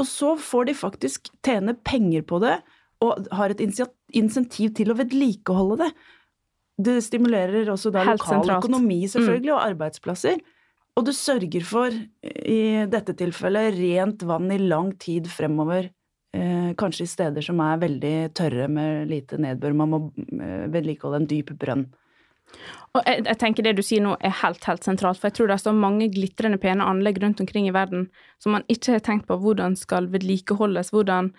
[0.00, 2.58] Og så får de faktisk tjene penger på det,
[3.04, 5.90] og har et insentiv til å vedlikeholde det.
[6.76, 8.64] Det stimulerer også da Helt lokal sentralt.
[8.64, 9.10] økonomi, mm.
[9.14, 9.56] selvfølgelig, mm.
[9.56, 10.40] og arbeidsplasser.
[10.94, 15.90] Og det sørger for, i dette tilfellet, rent vann i lang tid fremover.
[16.34, 19.74] Eh, kanskje i steder som er veldig tørre med lite nedbør.
[19.78, 21.84] Man må eh, vedlikeholde en dyp brønn.
[22.94, 25.50] Og jeg, jeg, tenker Det du sier nå er helt helt sentralt, for jeg tror
[25.50, 28.08] det står mange glitrende pene anlegg rundt omkring i verden
[28.42, 30.92] som man ikke har tenkt på hvordan skal vedlikeholdes.
[30.94, 31.32] hvordan,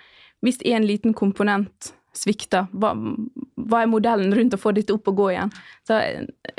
[0.44, 5.22] Hvis en liten komponent svikter, hva, hva, er modellen rundt å få dette opp og
[5.22, 5.54] gå igjen?
[5.88, 6.00] Så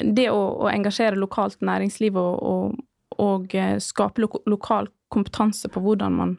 [0.02, 2.80] det å, å engasjere lokalt næringsliv og, og,
[3.22, 6.34] og eh, skape lo lokal kompetanse på hvordan man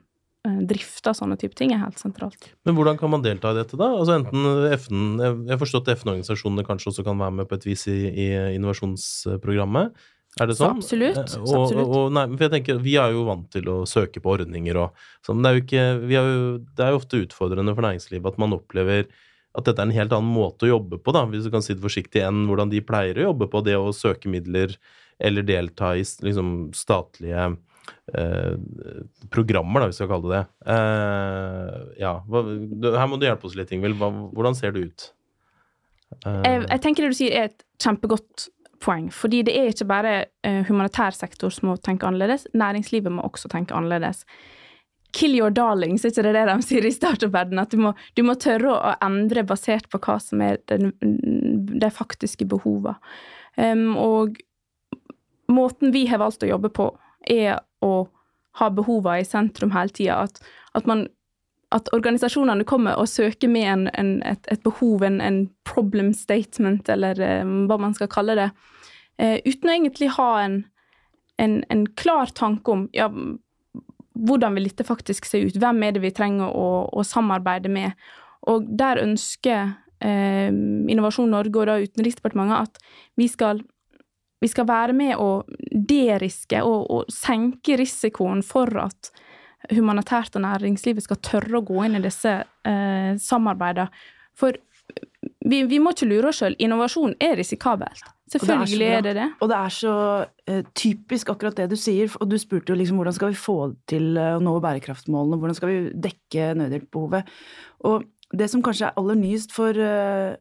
[0.48, 2.52] eh, drifter sånne type ting, er helt sentralt.
[2.68, 3.94] Men hvordan kan man delta i dette, da?
[3.96, 7.88] Altså enten FN, Jeg har forstått FN-organisasjonene kanskje også kan være med på et vis
[7.92, 10.08] i, i innovasjonsprogrammet.
[10.42, 10.80] Er det sånn?
[10.80, 11.18] Absolutt.
[11.18, 11.88] Eh, og, absolutt.
[11.88, 15.08] Og, nei, for jeg tenker, Vi er jo vant til å søke på ordninger og
[15.26, 15.42] sånn.
[15.44, 18.56] Det er jo ikke, er jo, det er jo ofte utfordrende for næringslivet at man
[18.58, 19.08] opplever
[19.58, 21.74] at dette er en helt annen måte å jobbe på, da, hvis du kan si
[21.74, 23.64] det forsiktig, enn hvordan de pleier å jobbe på.
[23.66, 24.76] Det å søke midler
[25.18, 27.48] eller delta i liksom, statlige
[28.14, 28.54] eh,
[29.34, 30.74] programmer, da, hvis vi skal kalle det det.
[30.76, 33.98] Eh, ja, her må du hjelpe oss litt, Ingvild.
[33.98, 35.08] Hvordan ser det ut?
[36.22, 36.44] Eh.
[36.46, 38.48] Jeg, jeg tenker det du sier er et kjempegodt
[38.84, 39.10] poeng.
[39.14, 40.14] Fordi det er ikke bare
[40.48, 44.24] uh, humanitær sektor som må tenke annerledes, næringslivet må også tenke annerledes.
[45.16, 47.64] Kill your darlings, er ikke det det de sier i startup-verdenen?
[47.64, 52.48] At du må, du må, tørre å endre basert på hva som er de faktiske
[52.50, 52.98] behovene.
[53.58, 54.38] Um, og
[55.50, 56.92] måten vi har valgt å jobbe på,
[57.26, 58.08] er å
[58.60, 60.22] ha behovene i sentrum hele tida.
[60.28, 60.42] At,
[60.78, 60.88] at,
[61.76, 66.88] at, organisasjonene kommer og søker med en, en, et, et, behov, en, en, problem statement,
[66.90, 68.48] eller um, hva man skal kalle det,
[69.22, 70.62] uh, uten å egentlig ha en,
[72.00, 73.10] klar tanke om ja,
[74.26, 75.58] hvordan vil dette faktisk se ut?
[75.60, 77.94] Hvem er det vi trenger å, å samarbeide med?
[78.50, 82.82] Og der ønsker eh, Innovasjon Norge og da Utenriksdepartementet at
[83.20, 83.62] vi skal,
[84.42, 89.12] vi skal være med å deriske og, og, senke risikoen for at
[89.74, 93.90] humanitært og næringslivet skal tørre å gå inn i disse eh, samarbeidene.
[94.38, 94.56] For
[95.48, 96.56] vi, vi, må ikke lure oss sjøl.
[96.64, 98.06] Innovasjon er risikabelt.
[98.32, 99.28] Selvfølgelig er det det.
[99.44, 99.94] Og det er så
[100.28, 102.12] uh, typisk akkurat det du sier.
[102.20, 103.58] Og du spurte jo liksom hvordan skal vi få
[103.90, 105.78] til uh, å nå bærekraftsmålene, hvordan skal vi
[106.08, 107.32] dekke nødhjelpsbehovet.
[107.88, 110.36] Og det som kanskje er aller nyest for uh,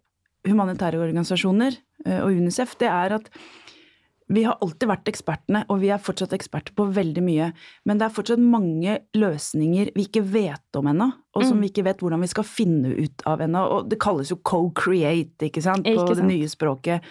[0.47, 3.25] humanitære organisasjoner og UNICEF, det er at
[4.27, 7.51] vi har alltid vært ekspertene, og vi er fortsatt eksperter på veldig mye.
[7.87, 11.62] Men det er fortsatt mange løsninger vi ikke vet om ennå, og som mm.
[11.62, 13.62] vi ikke vet hvordan vi skal finne ut av ennå.
[13.77, 16.25] Og det kalles jo co-create, ikke sant, på ikke sant?
[16.25, 17.07] det nye språket.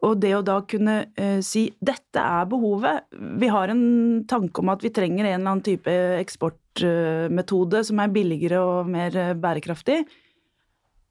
[0.00, 3.84] Og det å da kunne uh, si dette er behovet, vi har en
[4.28, 8.88] tanke om at vi trenger en eller annen type eksportmetode uh, som er billigere og
[8.88, 10.00] mer uh, bærekraftig.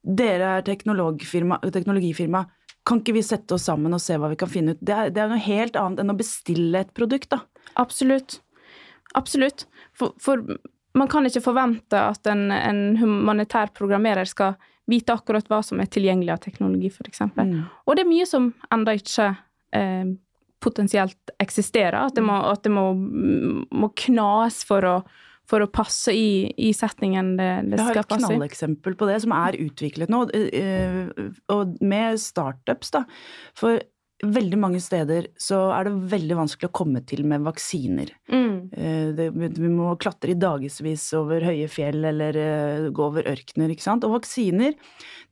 [0.00, 2.48] Dere er teknologifirma, teknologifirma
[2.88, 4.82] kan ikke vi sette oss sammen og se hva vi kan finne ut?
[4.82, 7.42] Det er, det er noe helt annet enn å bestille et produkt, da.
[7.80, 8.40] Absolutt.
[9.18, 9.66] Absolutt.
[9.96, 10.42] For, for
[10.96, 14.56] man kan ikke forvente at en, en, humanitær programmerer skal
[14.90, 17.22] vite akkurat hva som er tilgjengelig av teknologi, f.eks.
[17.36, 17.60] Mm.
[17.86, 19.28] Og det er mye som ennå ikke
[19.76, 20.10] eh,
[20.60, 22.00] potensielt eksisterer.
[22.00, 24.96] At det må, at det må, må knas for å
[25.50, 27.96] for å passe i, i settingen det, det skal passe i.
[27.96, 32.92] Jeg har et knalleksempel på det som er utviklet nå, eh, eh, og med startups,
[32.94, 33.04] da.
[33.58, 33.82] For
[34.22, 38.10] veldig mange steder så er det veldig vanskelig å komme til med vaksiner.
[38.32, 38.56] Mm.
[38.72, 43.72] Eh, det, vi må klatre i dagevis over høye fjell eller uh, gå over ørkener,
[43.72, 44.04] ikke sant.
[44.06, 44.76] Og vaksiner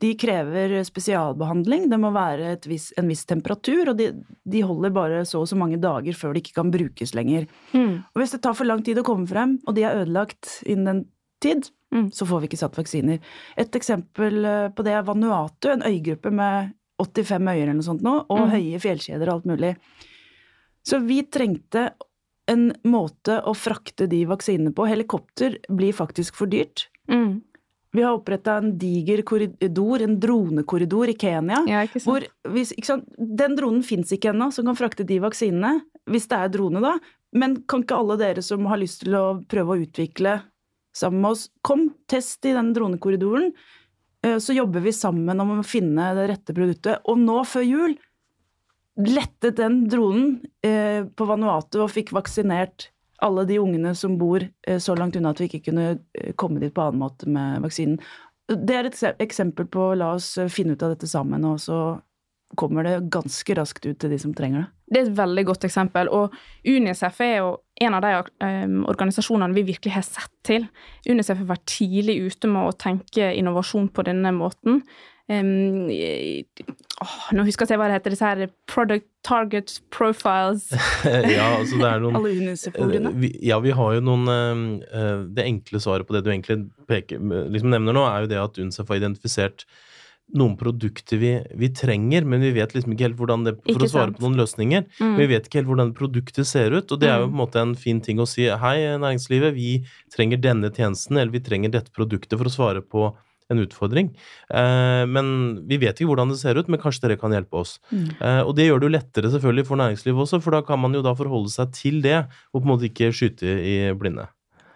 [0.02, 1.88] de krever spesialbehandling.
[1.92, 4.10] Det må være vis, en viss temperatur, og de,
[4.48, 7.48] de, holder bare så og så mange dager før de ikke kan brukes lenger.
[7.74, 8.00] Mm.
[8.14, 10.88] Og hvis det tar for lang tid å komme frem, og de er ødelagt innen
[10.88, 11.06] den
[11.42, 12.10] tid, mm.
[12.14, 13.20] så får vi ikke satt vaksiner.
[13.58, 18.04] Et eksempel eh, på det er Vanuatu, en øygruppe med 85 øyer eller noe sånt
[18.04, 18.52] nå, og mm.
[18.54, 19.72] høye fjellkjeder og alt mulig.
[20.86, 21.90] Så vi trengte
[22.48, 24.86] en måte å frakte de vaksinene på.
[24.88, 26.86] Helikopter blir faktisk for dyrt.
[27.10, 27.42] Mm.
[27.96, 31.62] Vi har oppretta en diger korridor, en dronekorridor i Kenya.
[31.68, 32.74] Ja, hvor hvis,
[33.16, 35.78] Den dronen fins ikke ennå, som kan frakte de vaksinene.
[36.08, 36.96] Hvis det er drone, da.
[37.36, 40.38] Men kan ikke alle dere som har lyst til å prøve å utvikle
[40.96, 43.52] sammen med oss, kom, test i den dronekorridoren.
[44.26, 47.02] Eh, så jobber vi sammen om å finne det rette produktet.
[47.08, 47.96] Og nå før jul
[48.98, 52.90] lettet den dronen eh, på Vanuatu og fikk vaksinert
[53.22, 56.74] alle de ungene som bor eh, så langt unna at vi ikke kunne komme dit
[56.74, 58.00] på annen måte med vaksinen.
[58.48, 61.78] Det er et eksempel på la oss finne ut av dette sammen, og så
[62.56, 64.68] kommer det ganske raskt ut til de som trenger det.
[64.88, 66.08] Det er et veldig godt eksempel.
[66.08, 66.32] Og
[66.64, 67.50] Unicef er jo
[67.84, 70.64] en av de um, organisasjonene vi virkelig har sett til.
[71.08, 74.82] Unicef har vært tidlig ute med å tenke innovasjon på denne måten.
[75.28, 75.90] Um,
[77.04, 80.70] oh, nå husker jeg hva det heter, disse her product target profiles.
[81.04, 83.12] ja, altså det er noen Alle Unicef-ordene?
[83.12, 84.24] Eh, ja, vi har jo noen
[84.88, 87.20] uh, Det enkle svaret på det du egentlig peker,
[87.52, 89.66] liksom nevner nå, er jo det at Unicef har identifisert
[90.36, 93.88] noen produkter vi, vi, trenger, men vi vet liksom ikke helt hvordan det For å
[93.88, 94.84] svare på noen løsninger.
[95.00, 95.14] Mm.
[95.20, 97.32] Vi vet ikke helt hvordan produktet ser ut, og det er jo mm.
[97.32, 98.44] på en måte en fin ting å si.
[98.48, 99.70] Hei, næringslivet, vi
[100.12, 103.08] trenger denne tjenesten, eller vi trenger dette produktet for å svare på
[103.48, 104.10] en utfordring.
[104.52, 105.30] Eh, men
[105.68, 107.78] vi vet ikke hvordan det ser ut, men kanskje dere kan hjelpe oss.
[107.88, 108.10] Mm.
[108.20, 110.96] Eh, og det gjør det jo lettere selvfølgelig for næringslivet også, for da kan man
[110.96, 112.18] jo da forholde seg til det,
[112.52, 114.28] og på en måte ikke skyte i blinde.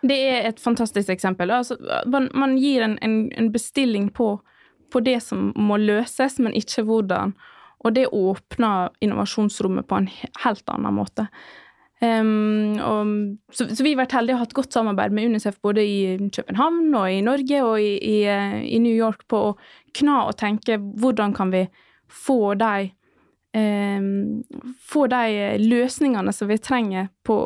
[0.03, 1.53] Det er et fantastisk eksempel.
[1.55, 1.77] Altså,
[2.11, 4.35] man, man gir en, en, en bestilling på
[4.93, 7.35] på det som må løses, men ikke hvordan.
[7.83, 10.09] Og det åpner innovasjonsrommet på en
[10.45, 11.27] helt annen måte.
[12.03, 13.11] Um, og,
[13.55, 16.89] så, så, vi har vært heldige og hatt godt samarbeid med Unicef både i København
[16.99, 18.17] og i Norge og i, i,
[18.75, 19.53] i New York på å
[19.95, 21.63] kna og tenke hvordan kan vi
[22.11, 22.89] få de
[23.55, 24.43] um,
[24.83, 25.23] få de
[25.63, 27.39] løsningene som vi trenger på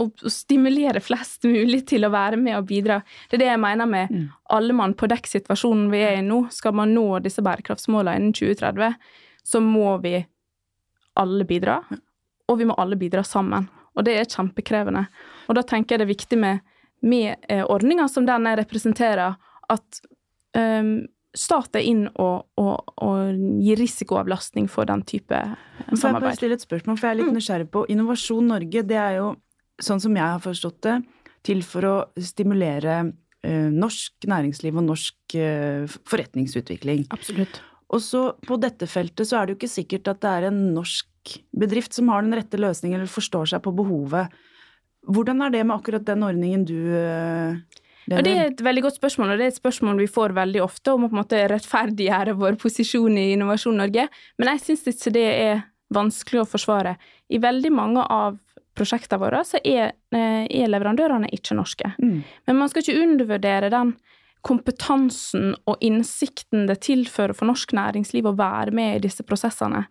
[0.00, 3.00] å, stimulere flest mulig til å være med og bidra.
[3.28, 4.26] Det er det jeg mener med mm.
[4.56, 6.42] alle mann på dekk-situasjonen vi er i nå.
[6.54, 8.96] Skal man nå disse bærekraftsmålene innen 2030,
[9.46, 10.16] så må vi
[11.20, 11.80] alle bidra.
[12.50, 13.68] Og vi må alle bidra sammen.
[13.98, 15.06] Og det er kjempekrevende.
[15.48, 16.66] Og da tenker jeg det er viktig med,
[17.06, 19.38] med eh, ordninger som den jeg representerer,
[19.70, 20.00] at
[20.56, 20.94] um,
[21.36, 26.00] stat er inn og, og, og gir risikoavlastning for den type samarbeid.
[26.00, 27.38] Får jeg bare stille et spørsmål, for jeg er litt mm.
[27.38, 28.84] nysgjerrig på Innovasjon Norge.
[28.86, 29.28] Det er jo
[29.84, 30.98] sånn som jeg har forstått det,
[31.46, 33.00] til for å stimulere
[33.46, 37.06] eh, norsk næringsliv og norsk eh, forretningsutvikling.
[37.14, 37.62] Absolutt.
[37.90, 40.60] Og så på dette feltet så er det jo ikke sikkert at det er en
[40.76, 44.30] norsk bedrift som har den rette løsningen eller forstår seg på behovet.
[45.10, 48.96] Hvordan er det med akkurat den ordningen du eh, ja, det er et veldig godt
[48.96, 51.42] spørsmål, og det er et spørsmål vi får veldig ofte, om å på en måte
[51.52, 54.06] rettferdiggjøre vår posisjon i Innovasjon Norge.
[54.40, 55.60] Men jeg syns ikke det er
[55.94, 56.96] vanskelig å forsvare.
[57.30, 58.38] I veldig mange av
[58.80, 61.92] prosjektene våre, så er, eh, er leverandørene ikke norske.
[62.00, 62.22] Mm.
[62.48, 63.94] Men man skal ikke undervurdere den
[64.46, 69.84] kompetansen og innsikten det tilfører for norsk næringsliv å være med i disse prosessene.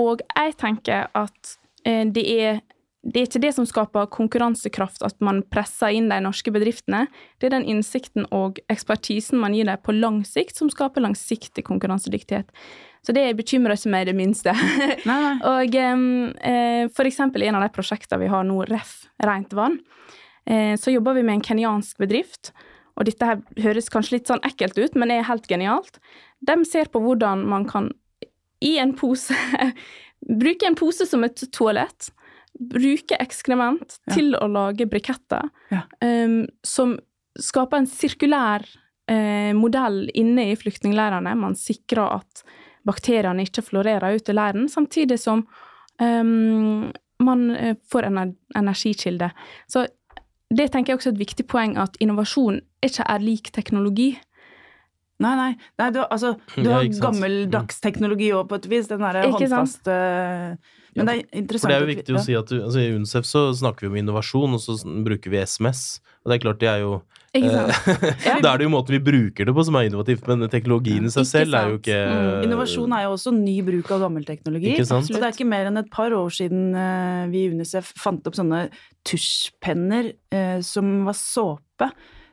[0.00, 2.60] Og jeg tenker at eh, det er
[3.00, 7.06] det er ikke det som skaper konkurransekraft, at man presser inn de norske bedriftene.
[7.40, 11.64] Det er den innsikten og ekspertisen man gir dem på lang sikt, som skaper langsiktig
[11.64, 12.52] konkurransedyktighet.
[13.06, 14.52] Så det bekymrer ikke meg det minste.
[15.08, 15.36] Nei, nei.
[15.48, 19.78] og eh, for eksempel en av de prosjektene vi har nå, REF, rent vann,
[20.44, 22.52] eh, så jobber vi med en kenyansk bedrift.
[23.00, 25.96] Og dette her høres kanskje litt sånn ekkelt ut, men er helt genialt.
[26.44, 27.88] De ser på hvordan man kan
[28.60, 29.32] i en pose
[30.20, 32.10] Bruke en pose som et toalett
[32.60, 34.14] bruke ekskrement Ja.
[34.14, 35.82] til å lage briketter, Ja.
[36.04, 36.98] um, som
[37.38, 38.66] skaper en sirkulær
[39.08, 41.32] eh, modell inne i flyktningleirene.
[41.38, 42.42] Man sikrer at
[42.88, 45.44] bakteriene ikke florerer ut i leiren, samtidig som
[46.00, 46.90] um,
[47.20, 48.20] man eh, får en
[48.56, 49.30] energikilde.
[49.68, 49.86] Så
[50.50, 54.10] det tenker jeg også er et viktig poeng, at innovasjon ikke er lik teknologi.
[55.20, 55.50] Nei, nei.
[55.78, 58.88] nei du, altså, du har gammeldags teknologi òg, på et vis.
[58.88, 60.70] Den derre håndfaste sant?
[60.96, 62.92] Men det er interessant For det er jo viktig å si at du, altså, I
[62.96, 64.76] UNICEF så snakker vi om innovasjon, og så
[65.06, 66.00] bruker vi SMS.
[66.20, 66.92] Og det er klart det er jo
[67.36, 67.44] eh,
[68.44, 71.12] Da er det jo måten vi bruker det på som er innovativt, men teknologien i
[71.12, 72.44] seg Ikke selv er jo ikke Mm.
[72.48, 74.72] Innovasjon er jo også ny bruk av gammel teknologi.
[74.84, 78.26] Så det er ikke mer enn et par år siden eh, vi i Unicef fant
[78.28, 78.64] opp sånne
[79.06, 81.90] tusjpenner eh, som var såpe,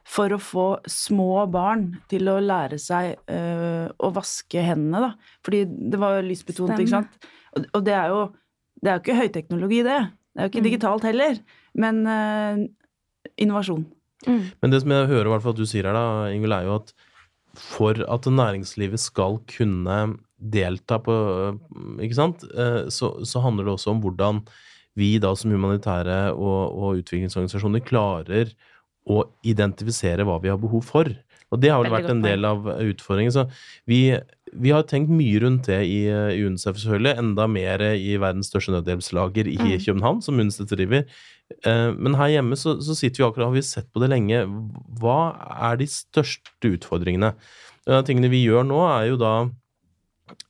[0.08, 5.34] for å få små barn til å lære seg eh, å vaske hendene, da.
[5.43, 7.28] Fordi det var lysbetont, ikke sant.
[7.58, 8.22] Og, og det er jo
[8.82, 10.00] det er jo ikke høyteknologi, det.
[10.08, 10.70] Det er jo ikke Mm.
[10.70, 11.40] digitalt heller.
[11.74, 12.68] Men uh,
[13.38, 13.86] innovasjon.
[14.28, 14.44] Mm.
[14.62, 16.66] Men det som jeg hører i hvert fall at du sier her, da, Ingvild, er
[16.68, 16.94] jo at
[17.58, 21.13] for at næringslivet skal kunne delta på
[22.06, 24.44] Ikke sant, Eh, så, så handler det også om hvordan
[24.98, 28.54] vi da som humanitære og, og utviklingsorganisasjoner klarer
[29.08, 31.10] å identifisere hva vi har behov for.
[31.50, 33.32] Og det har vel vært en del av utfordringen.
[33.34, 33.46] Så
[33.88, 34.18] vi,
[34.53, 37.17] vi har tenkt mye rundt det i, i UNICEF, selvfølgelig.
[37.19, 39.79] Enda mer i verdens største nødhjelpslager i Mm.
[39.86, 41.03] København, som UNICEF driver.
[41.65, 44.43] Eh, Men her hjemme så, så sitter vi akkurat, har vi sett på det lenge.
[44.99, 45.36] Hva
[45.71, 47.33] er de største utfordringene?
[47.88, 49.33] En av tingene vi gjør nå, er jo da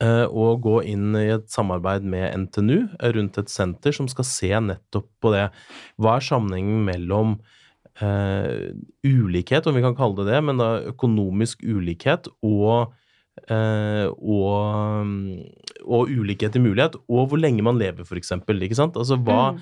[0.02, 4.26] eh, å gå inn i et samarbeid med NTNU eh, rundt et senter som skal
[4.26, 5.50] se nettopp på det.
[6.02, 7.38] Hva er sammenhengen mellom
[8.02, 8.74] eh,
[9.06, 13.04] ulikhet, om vi kan kalle det det, men da økonomisk ulikhet og eh,
[13.48, 18.62] og, mm, og ulikhet i mulighet, og hvor lenge man lever, for eksempel.
[18.66, 18.98] Ikke sant?
[19.00, 19.62] Altså, hva, Mm.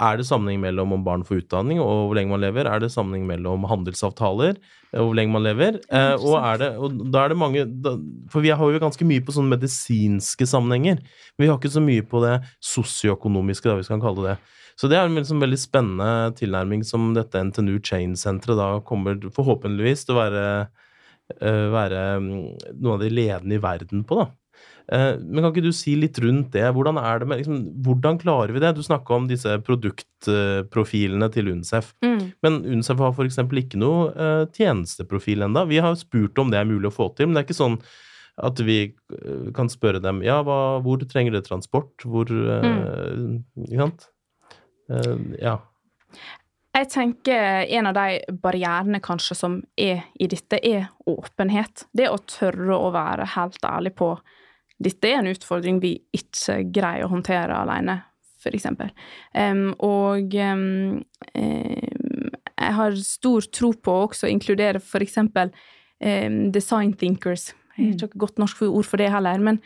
[0.00, 2.64] Er det sammenheng mellom om barn får utdanning og hvor lenge man lever?
[2.64, 4.56] Er det sammenheng mellom handelsavtaler
[4.94, 5.76] og hvor lenge man lever?
[5.92, 7.92] Eh, og, er det, og da er det mange da,
[8.32, 11.02] For vi har jo ganske mye på sånne medisinske sammenhenger.
[11.36, 14.38] Men vi har ikke så mye på det sosioøkonomiske, da vi skal kalle det.
[14.80, 20.06] Så det er en liksom veldig spennende tilnærming som dette NTNU Chain-senteret da kommer forhåpentligvis
[20.06, 20.88] til å være, eh,
[21.40, 22.36] være mm,
[22.80, 24.30] noen av de ledende i verden på, da.
[24.90, 26.66] Eh, Men kan ikke du si litt rundt det?
[26.74, 28.74] Hvordan er det med liksom, Hvordan klarer vi det?
[28.74, 31.94] Du snakka om disse produktprofilene til UNICEF.
[32.04, 32.20] Mm.
[32.42, 33.40] Men UNICEF har f.eks.
[33.62, 35.66] ikke noe uh, tjenesteprofil enda.
[35.70, 37.80] Vi har spurt om det er mulig å få til, men det er ikke sånn
[38.40, 41.92] at vi eh, kan spørre dem ja, hva, hvor trenger dere transport?
[42.08, 43.18] Hvor eh,
[43.66, 44.06] Ikke sant?
[44.90, 45.58] Uh, ja.
[46.80, 51.84] Jeg tenker en av de barrierene kanskje som er i dette, er åpenhet.
[51.92, 54.14] Det å tørre å være helt ærlig på
[54.80, 57.98] dette er en utfordring vi ikke greier å håndtere alene,
[58.40, 58.94] for eksempel.
[59.84, 61.02] Og um,
[61.36, 65.52] jeg har stor tro på å også inkludere for eksempel
[66.00, 67.50] design thinkers.
[67.76, 69.60] Jeg har ikke noe godt norsk ord for det heller, men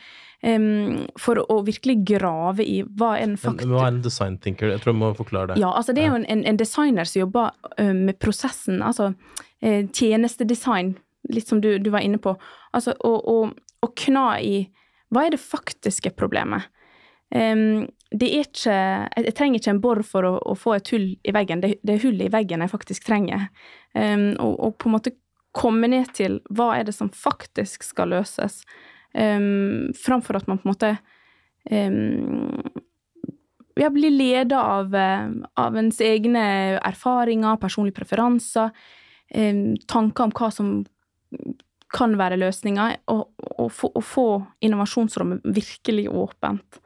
[0.44, 4.72] em, for å virkelig grave i hva Men, faktisk hva er en design thinker?
[4.74, 5.62] Jeg tror jeg må forklare det.
[5.62, 9.12] ja, altså det er jo en, en, en designer som jobber ø, med prosessen, altså
[9.14, 10.94] uh, tjenestedesign,
[11.33, 12.37] litt som du, du var inne på.
[12.76, 13.50] Altså å,
[14.00, 14.54] kna i
[15.12, 16.70] hva er det faktiske problemet?
[17.35, 21.07] Um, det er ikke jeg trenger ikke en bor for å, å få et hull
[21.16, 23.49] i veggen, det, det er hullet i veggen jeg faktisk trenger.
[23.95, 25.14] Um, og, og på en måte
[25.55, 28.62] komme ned til hva er det som faktisk skal løses,
[29.14, 30.90] um, framfor at man på en måte
[31.70, 32.82] um,
[33.74, 36.44] ja, blir leda av, eh, av ens egne
[36.78, 38.70] erfaringer, personlige preferanser,
[39.34, 40.74] um, tanker om hva som
[41.94, 44.28] kan være løsninger, og, og, få, og få
[44.66, 46.80] innovasjonsrommet virkelig åpent.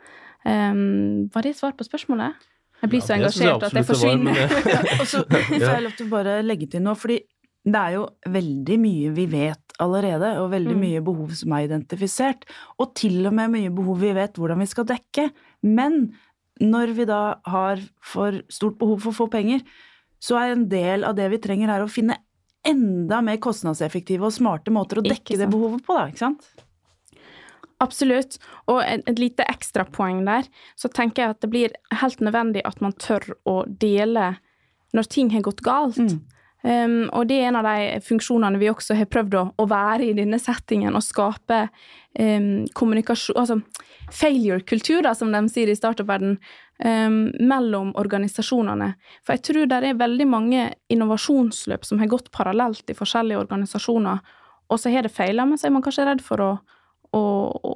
[0.44, 2.48] Um, var det svar på spørsmålet?
[2.78, 4.36] Jeg blir så Ja, synes jeg engasjert at jeg det forsvinner.
[5.00, 7.18] Og så får jeg lov til å bare legge til noe, fordi
[7.64, 10.80] det er jo veldig mye vi vet allerede, og veldig Mm.
[10.80, 12.44] mye behov som er identifisert.
[12.78, 15.30] Og til og med mye behov vi vet hvordan vi skal dekke.
[15.62, 16.12] Men
[16.60, 19.62] når vi da har for stort behov for å få penger,
[20.20, 22.16] så er en del av det vi trenger, er å finne
[22.64, 26.48] enda mer kostnadseffektive og smarte måter å dekke det behovet på, da, ikke sant?
[27.80, 28.38] Absolutt.
[28.66, 32.80] Og et, et lite ekstrapoeng der, så tenker jeg at det blir helt nødvendig at
[32.82, 34.32] man tør å dele
[34.96, 36.00] når ting har gått galt.
[36.00, 36.18] Mm.
[36.62, 40.08] Um, og det er en av de funksjonene vi også har prøvd å, å være
[40.08, 41.68] i denne settingen, å skape
[42.18, 43.60] um, kommunikasjon Altså
[44.10, 46.38] failure-kultur, som de sier i startup-verden,
[46.82, 48.94] um, mellom organisasjonene.
[49.22, 54.24] For jeg tror det er veldig mange innovasjonsløp som har gått parallelt i forskjellige organisasjoner,
[54.68, 56.50] og så har det feila, men så er man kanskje redd for å
[57.16, 57.20] å,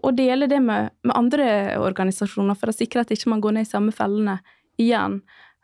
[0.05, 1.47] å dele det med, med andre
[1.80, 4.39] organisasjoner for å sikre at ikke man går ned i samme fellene
[4.80, 5.20] igjen.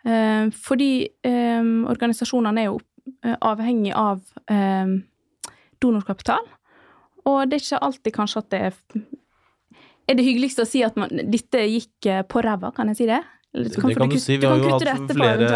[0.08, 0.92] Eh, fordi
[1.28, 2.78] organisasjonene er jo
[3.22, 4.98] avhengig av eh,
[5.82, 6.44] donorkapital,
[7.28, 8.78] og det er ikke alltid kanskje at det er
[10.08, 13.06] Er det hyggeligst å si at man, dette gikk eh, på ræva, kan jeg si
[13.10, 13.20] det?
[13.56, 14.36] Eller Det kan, kan du du si.
[14.36, 15.46] Vi har jo hatt flere.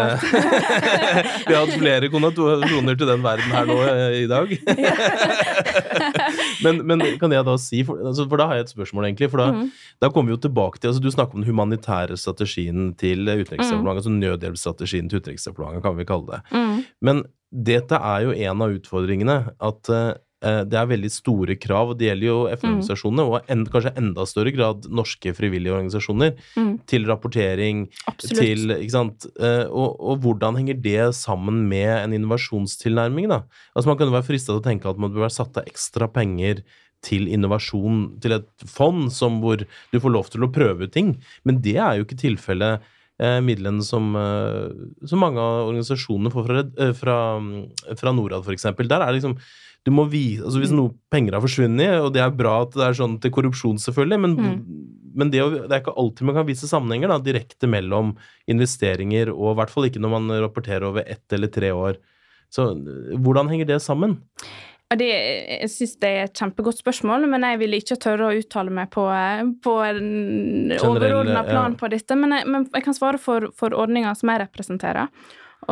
[1.47, 4.49] Vi har hatt flere konnotasjoner til den verden her nå eh, i dag.
[6.65, 9.29] men, men kan jeg da si, for, altså, for da har jeg et spørsmål, egentlig.
[9.33, 9.67] For da, Mm.
[10.01, 13.87] da kommer vi jo tilbake til altså Du snakker om den humanitære strategien til Mm.
[13.93, 16.39] Altså nødhjelpsstrategien til Utenriksdepartementet, kan vi kalle det.
[16.51, 16.83] Mm.
[17.01, 17.23] Men
[17.53, 19.37] dette er jo en av utfordringene.
[19.61, 20.13] At eh,
[20.67, 24.51] det er veldig store krav, og det gjelder jo FN-organisasjonene, og en, kanskje enda større
[24.55, 26.73] grad norske frivillige organisasjoner, Mm.
[26.85, 28.39] til rapportering, Absolutt.
[28.43, 29.25] til ikke sant?
[29.39, 33.41] Eh, Og, og hvordan henger det sammen med en innovasjonstilnærming, da?
[33.75, 35.65] Altså Man kan jo være frista til å tenke at man bør være satt av
[35.65, 36.63] ekstra penger
[37.03, 41.17] til innovasjon, til et fond som hvor du får lov til å prøve ut ting.
[41.43, 42.79] Men det er jo ikke tilfellet.
[43.21, 48.41] Eh, midlene som, eh, som mange av organisasjonene får fra, eh, fra, mm, fra Norad,
[48.41, 48.63] f.eks.
[48.63, 49.37] Der er det liksom
[49.85, 52.85] du må vise, altså Hvis noe penger har forsvunnet, og det er bra at det
[52.87, 54.63] er sånn til korrupsjon, selvfølgelig, men,
[55.13, 58.15] men det, å, det er ikke alltid man kan vise sammenhenger da, direkte mellom
[58.47, 61.99] investeringer, og i hvert fall ikke når man rapporterer over ett eller tre år.
[62.47, 62.69] Så
[63.19, 64.21] hvordan henger det sammen?
[64.99, 68.73] Det, jeg syns det er et kjempegodt spørsmål, men jeg vil ikke tørre å uttale
[68.73, 69.05] meg på,
[69.63, 71.79] på en overordna plan ja.
[71.79, 72.17] på dette.
[72.19, 75.11] Men jeg, men jeg kan svare for, for ordninga som jeg representerer.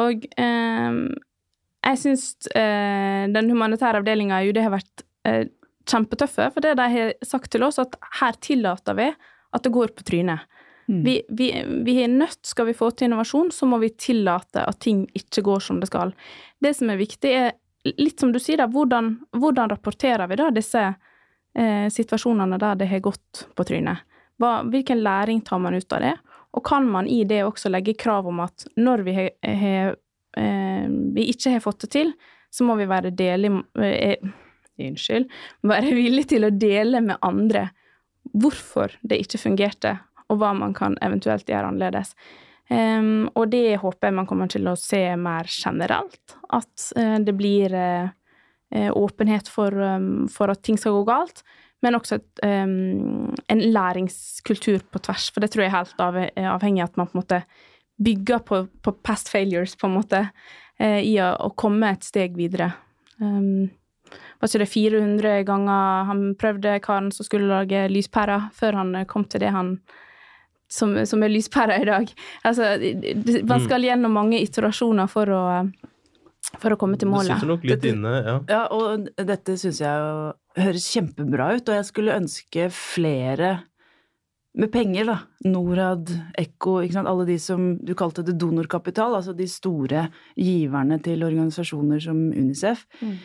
[0.02, 1.00] Og eh,
[1.82, 5.44] jeg syns eh, den humanitære avdelinga i UD har vært eh,
[5.90, 9.10] kjempetøffe, for det de har sagt til oss, at her tillater vi
[9.52, 10.48] at det går på trynet.
[10.92, 11.02] Mm.
[11.06, 11.48] Vi, vi,
[11.86, 15.44] vi er nødt, skal vi få til innovasjon, så må vi tillate at ting ikke
[15.46, 16.14] går som det skal.
[16.62, 17.54] Det som er viktig, er
[17.84, 22.90] litt som du sier, da, hvordan, hvordan rapporterer vi da disse eh, situasjonene der det
[22.92, 24.06] har gått på trynet?
[24.42, 26.16] Hva, hvilken læring tar man ut av det?
[26.52, 29.74] Og kan man i det også legge krav om at når vi, he, he,
[30.38, 32.14] eh, vi ikke har fått det til,
[32.52, 34.32] så må vi være delig, eh,
[34.82, 35.28] Unnskyld.
[35.68, 37.68] Være villig til å dele med andre
[38.38, 39.92] hvorfor det ikke fungerte,
[40.32, 42.16] og hva man kan eventuelt gjøre annerledes.
[42.72, 46.38] Em, og det håper jeg man kommer til å se mer generelt.
[46.56, 51.44] At uh, det blir eh, åpenhet for, um, for at ting skal gå galt,
[51.84, 55.28] men også et, um, en læringskultur på tvers.
[55.34, 56.20] For det tror jeg er helt av,
[56.56, 57.42] avhengig av at man på en måte
[58.02, 60.24] bygger på, på past failures, på en måte,
[60.80, 62.72] uh, i å, å komme et steg videre.
[63.20, 63.68] Um,
[64.40, 69.28] var ikke det 400 ganger han prøvde karen som skulle lage lyspærer, før han kom
[69.28, 69.76] til det han
[70.72, 72.12] som, som er lyspæra i dag.
[72.48, 73.66] Altså, det- det- man Mm.
[73.68, 75.72] skal gjennom mange iterasjoner for å,
[76.58, 77.36] for å komme til Det målet.
[77.36, 78.40] sitter nok litt Dette- inne, ja.
[78.50, 83.64] Ja, og dette syns jeg jo høres kjempebra ut, og jeg skulle ønske flere
[84.54, 85.20] med penger, da.
[85.46, 87.08] Norad, Ekko, ikke sant.
[87.08, 92.86] Alle de som du kalte det donorkapital, altså de store giverne til organisasjoner som Unicef.
[93.02, 93.18] Mm.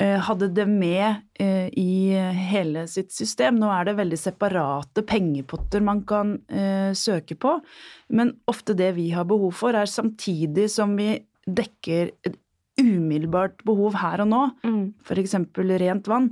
[0.00, 2.12] Eh, Hadde det med eh, i
[2.50, 3.58] hele sitt system.
[3.60, 7.58] Nå er det veldig separate pengepotter man kan eh, søke på,
[8.16, 11.12] men ofte det vi har behov for, er samtidig som vi
[11.46, 12.38] dekker et
[12.80, 14.94] umiddelbart behov her og nå, Mm.
[15.04, 15.34] f.eks.
[15.82, 16.30] rent vann,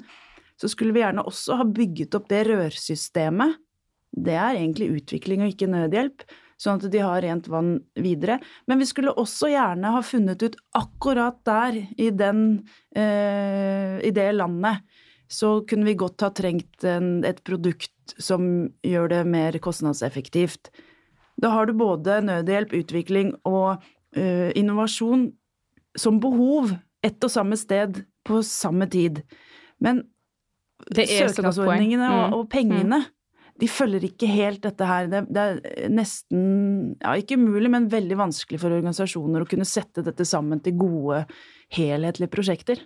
[0.58, 3.58] så skulle vi gjerne også ha bygget opp det rørsystemet.
[4.16, 6.24] Det er egentlig utvikling og ikke nødhjelp,
[6.58, 8.40] sånn at de har rent vann videre.
[8.66, 12.64] Men vi skulle også gjerne ha funnet ut akkurat der, i, den,
[12.98, 14.82] eh, i det landet,
[15.28, 20.70] så kunne vi godt ha trengt en, et produkt som gjør det mer kostnadseffektivt.
[21.38, 23.84] Da har du både nødhjelp, utvikling og
[24.16, 25.28] eh, innovasjon
[25.98, 26.72] som behov
[27.04, 29.22] ett og samme sted på samme tid.
[29.78, 30.02] Men
[30.88, 32.32] søknadsordningene Mm.
[32.34, 33.04] og pengene,
[33.58, 35.08] de følger ikke helt dette her.
[35.10, 40.04] Det, det er nesten, ja ikke umulig, men veldig vanskelig for organisasjoner å kunne sette
[40.06, 41.24] dette sammen til gode,
[41.74, 42.84] helhetlige prosjekter.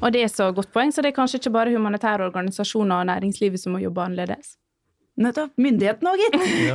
[0.00, 3.10] Og det er så godt poeng, så det er kanskje ikke bare humanitære organisasjoner og
[3.10, 4.56] næringslivet som må jobbe annerledes.
[5.14, 5.52] Nettopp.
[5.62, 6.36] Myndighetene òg, gitt.
[6.64, 6.74] Ja.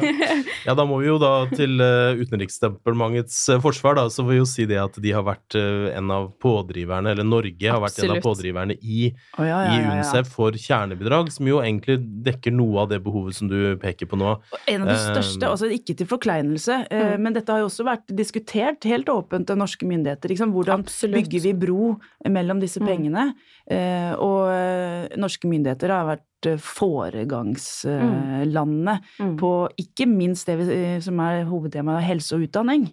[0.70, 4.40] ja, da må vi jo da til uh, Utenriksdepartementets uh, forsvar, da, så vil vi
[4.40, 8.00] jo si det at de har vært uh, en av pådriverne, eller Norge har vært
[8.06, 11.98] en av pådriverne i, oh, ja, ja, i UNICEF for kjernebidrag, som jo egentlig
[12.30, 14.38] dekker noe av det behovet som du peker på nå.
[14.72, 17.20] En av de største, altså ikke til forkleinelse, mm.
[17.20, 20.32] men dette har jo også vært diskutert helt åpent av norske myndigheter.
[20.32, 20.56] Liksom.
[20.56, 21.18] Hvordan Absolutt.
[21.20, 21.92] bygger vi bro
[22.32, 22.88] mellom disse mm.
[22.88, 23.30] pengene?
[23.70, 24.16] Mm.
[24.26, 26.24] og norske myndigheter har vært
[26.64, 29.20] foregangslandet mm.
[29.20, 29.36] mm.
[29.42, 30.66] på ikke minst det vi,
[31.04, 32.84] som er hovedtemaet, helse og utdanning.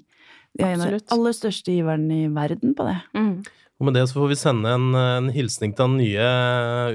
[0.57, 2.97] De er en av de aller største giverne i verden på det.
[3.17, 3.45] Mm.
[3.77, 6.27] Og med det så får vi sende en, en, hilsning til den nye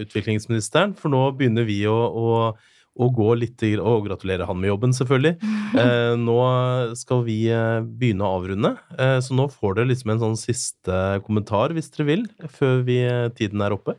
[0.01, 2.27] utviklingsministeren, for nå begynner vi å, å,
[2.97, 5.37] å gå litt Og gratulerer han med jobben, selvfølgelig.
[5.71, 6.33] Eh, nå
[6.99, 10.97] skal vi eh, begynne å avrunde, eh, så nå får dere liksom en sånn siste
[11.23, 13.95] kommentar, hvis dere vil, før vi, eh, tiden er oppe.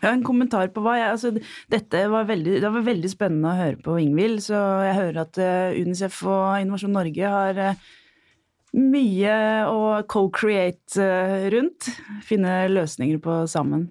[0.00, 1.32] Ja, en kommentar på hva jeg, altså,
[1.72, 4.42] Dette var veldig, det var veldig spennende å høre på Ingvild.
[4.48, 7.86] Så jeg hører at uh, Unicef og Innovasjon Norge har uh,
[8.80, 9.36] mye
[9.68, 9.78] å
[10.10, 11.90] co-create uh, rundt.
[12.26, 13.88] Finne løsninger på sammen.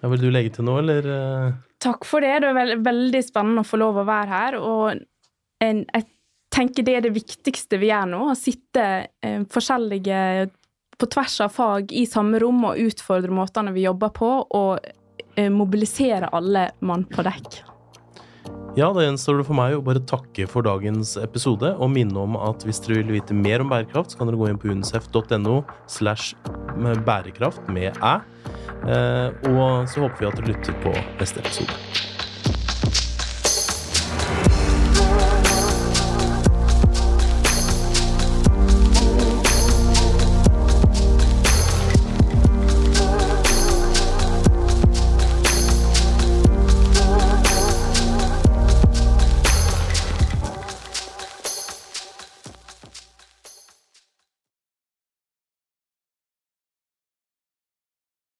[0.00, 1.10] Ja, vil du legge til noe, eller?
[1.80, 2.38] Takk for det.
[2.44, 4.56] Det er veldig spennende å få lov å være her.
[4.60, 6.06] Og en, jeg
[6.52, 8.22] tenker det er det viktigste vi gjør nå.
[8.32, 8.86] Å sitte
[9.52, 10.48] forskjellige
[11.00, 14.78] på tvers av fag i samme rom og utfordre måtene vi jobber på, og
[15.34, 17.62] eh, mobilisere alle mann på dekk.
[18.78, 22.36] Ja, da gjenstår det for meg å bare takke for dagens episode og minne om
[22.38, 25.56] at hvis dere vil vite mer om bærekraft, så kan dere gå inn på unicef.no
[25.90, 26.36] slash
[27.06, 28.14] bærekraft med æ.
[28.86, 32.09] Eh, og så håper vi at dere lytter på neste episode.